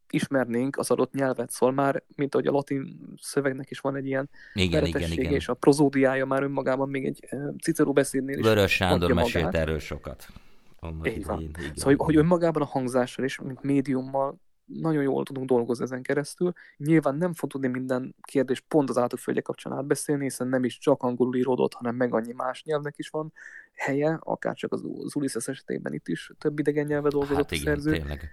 ismernénk 0.10 0.78
az 0.78 0.92
adott 0.92 1.14
nyelvet, 1.14 1.52
szóval 1.52 1.76
már, 1.76 2.04
mint 2.16 2.34
ahogy 2.34 2.48
a 2.48 2.52
latin 2.52 3.00
szövegnek 3.22 3.70
is 3.70 3.80
van 3.80 3.96
egy 3.96 4.06
ilyen 4.06 4.30
igen, 4.54 4.86
igen, 4.86 5.12
igen. 5.12 5.34
és 5.34 5.48
a 5.48 5.54
prozódiája 5.54 6.26
már 6.26 6.44
önmagában 6.44 6.90
még 6.90 7.06
egy 7.06 7.28
Cicero 7.64 7.94
beszédnél 7.94 8.38
is 8.38 8.46
Vörös 8.46 8.72
Sándor 8.72 9.14
mesélt 9.14 9.56
erről 9.56 9.80
sokat. 9.80 10.28
Így 11.04 11.26
van. 11.26 11.42
Igen, 11.42 11.72
szóval, 11.76 12.06
hogy 12.06 12.16
önmagában 12.16 12.62
a 12.62 12.66
hangzással 12.66 13.26
és 13.26 13.40
mint 13.40 13.64
médiummal 13.64 14.40
nagyon 14.66 15.04
jól 15.04 15.24
tudunk 15.24 15.48
dolgozni 15.48 15.84
ezen 15.84 16.02
keresztül. 16.02 16.54
Nyilván 16.78 17.16
nem 17.16 17.34
fog 17.34 17.50
tudni 17.50 17.68
minden 17.68 18.16
kérdés 18.22 18.60
pont 18.60 18.90
az 18.90 18.98
átlagföldje 18.98 19.42
kapcsán 19.42 19.74
átbeszélni, 19.74 20.24
hiszen 20.24 20.48
nem 20.48 20.64
is 20.64 20.78
csak 20.78 21.04
angolul 21.04 21.36
íródott, 21.36 21.74
hanem 21.74 21.96
meg 21.96 22.14
annyi 22.14 22.34
más 22.34 22.64
nyelvnek 22.64 22.98
is 22.98 23.10
van 23.10 23.34
helye, 23.74 24.18
akár 24.20 24.56
csak 24.56 24.72
az, 24.72 24.84
az 25.04 25.16
Ulysses 25.16 25.48
esetében 25.48 25.94
itt 25.94 26.08
is 26.08 26.32
több 26.38 26.60
idegen 26.60 26.86
nyelve 26.86 27.10
dolgozott 27.10 27.36
hát 27.36 27.52
igen, 27.52 27.64
a 27.64 27.70
szerző. 27.70 27.92
Tényleg. 27.92 28.30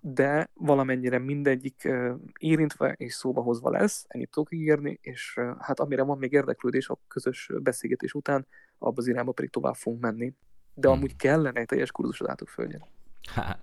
De 0.00 0.50
valamennyire 0.54 1.18
mindegyik 1.18 1.88
érintve 2.38 2.92
és 2.92 3.14
szóba 3.14 3.42
hozva 3.42 3.70
lesz, 3.70 4.04
ennyit 4.08 4.30
tudok 4.30 4.52
ígérni, 4.52 4.98
és 5.02 5.40
hát 5.58 5.80
amire 5.80 6.02
van 6.02 6.18
még 6.18 6.32
érdeklődés 6.32 6.88
a 6.88 6.98
közös 7.08 7.50
beszélgetés 7.62 8.12
után, 8.12 8.46
abba 8.78 8.94
az 8.96 9.06
irányba 9.06 9.32
pedig 9.32 9.50
tovább 9.50 9.74
fogunk 9.74 10.02
menni. 10.02 10.34
De 10.78 10.88
hmm. 10.88 10.96
amúgy 10.96 11.16
kellene 11.16 11.60
egy 11.60 11.66
teljes 11.66 11.90
kurzus 11.90 12.20
az 12.20 12.28
átlagföldjén. 12.28 12.84
Hát, 13.34 13.58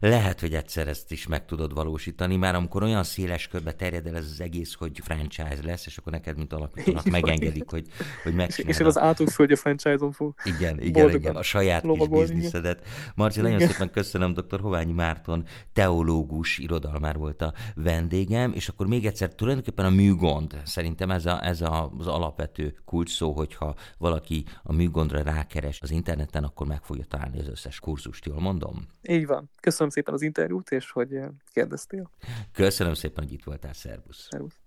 lehet, 0.00 0.40
hogy 0.40 0.54
egyszer 0.54 0.88
ezt 0.88 1.12
is 1.12 1.26
meg 1.26 1.44
tudod 1.44 1.74
valósítani, 1.74 2.36
már 2.36 2.54
amikor 2.54 2.82
olyan 2.82 3.02
széles 3.02 3.48
körbe 3.48 3.72
terjed 3.72 4.06
el 4.06 4.16
ez 4.16 4.24
az 4.24 4.40
egész, 4.40 4.74
hogy 4.74 5.00
franchise 5.02 5.58
lesz, 5.62 5.86
és 5.86 5.96
akkor 5.96 6.12
neked, 6.12 6.36
mint 6.36 6.52
alapítónak 6.52 7.04
megengedik, 7.04 7.70
hogy, 7.70 7.86
hogy 8.22 8.34
megcsinálod. 8.34 8.74
És 8.74 8.80
én 8.80 8.86
az 8.86 8.98
átúszföldje 8.98 9.56
franchise-on 9.56 10.12
fog 10.12 10.34
Igen, 10.44 10.80
igen, 10.80 11.10
igen, 11.10 11.36
a 11.36 11.42
saját 11.42 11.82
kis 11.82 12.08
bizniszedet. 12.08 12.86
Marci, 13.14 13.40
nagyon 13.40 13.60
szépen 13.60 13.90
köszönöm, 13.90 14.34
dr. 14.34 14.60
Hoványi 14.60 14.92
Márton, 14.92 15.44
teológus, 15.72 16.58
irodalmár 16.58 17.16
volt 17.16 17.42
a 17.42 17.52
vendégem, 17.74 18.52
és 18.52 18.68
akkor 18.68 18.86
még 18.86 19.06
egyszer 19.06 19.34
tulajdonképpen 19.34 19.84
a 19.84 19.90
műgond, 19.90 20.60
szerintem 20.64 21.10
ez, 21.10 21.26
a, 21.26 21.44
ez 21.44 21.60
a, 21.60 21.92
az 21.98 22.06
alapvető 22.06 22.74
kulcs 22.84 23.10
szó, 23.10 23.32
hogyha 23.32 23.74
valaki 23.98 24.44
a 24.62 24.72
műgondra 24.72 25.22
rákeres 25.22 25.80
az 25.80 25.90
interneten, 25.90 26.44
akkor 26.44 26.66
meg 26.66 26.82
fogja 26.82 27.04
találni 27.04 27.38
az 27.38 27.48
összes 27.48 27.80
kurzust, 27.80 28.24
jól 28.24 28.40
mondom? 28.40 28.86
Így 29.02 29.26
van. 29.26 29.39
Köszönöm 29.60 29.88
szépen 29.90 30.14
az 30.14 30.22
interjút, 30.22 30.70
és 30.70 30.90
hogy 30.90 31.18
kérdeztél. 31.52 32.10
Köszönöm 32.52 32.94
szépen, 32.94 33.24
hogy 33.24 33.32
itt 33.32 33.44
voltál. 33.44 33.72
Szervusz. 33.72 34.26
Szervusz. 34.30 34.60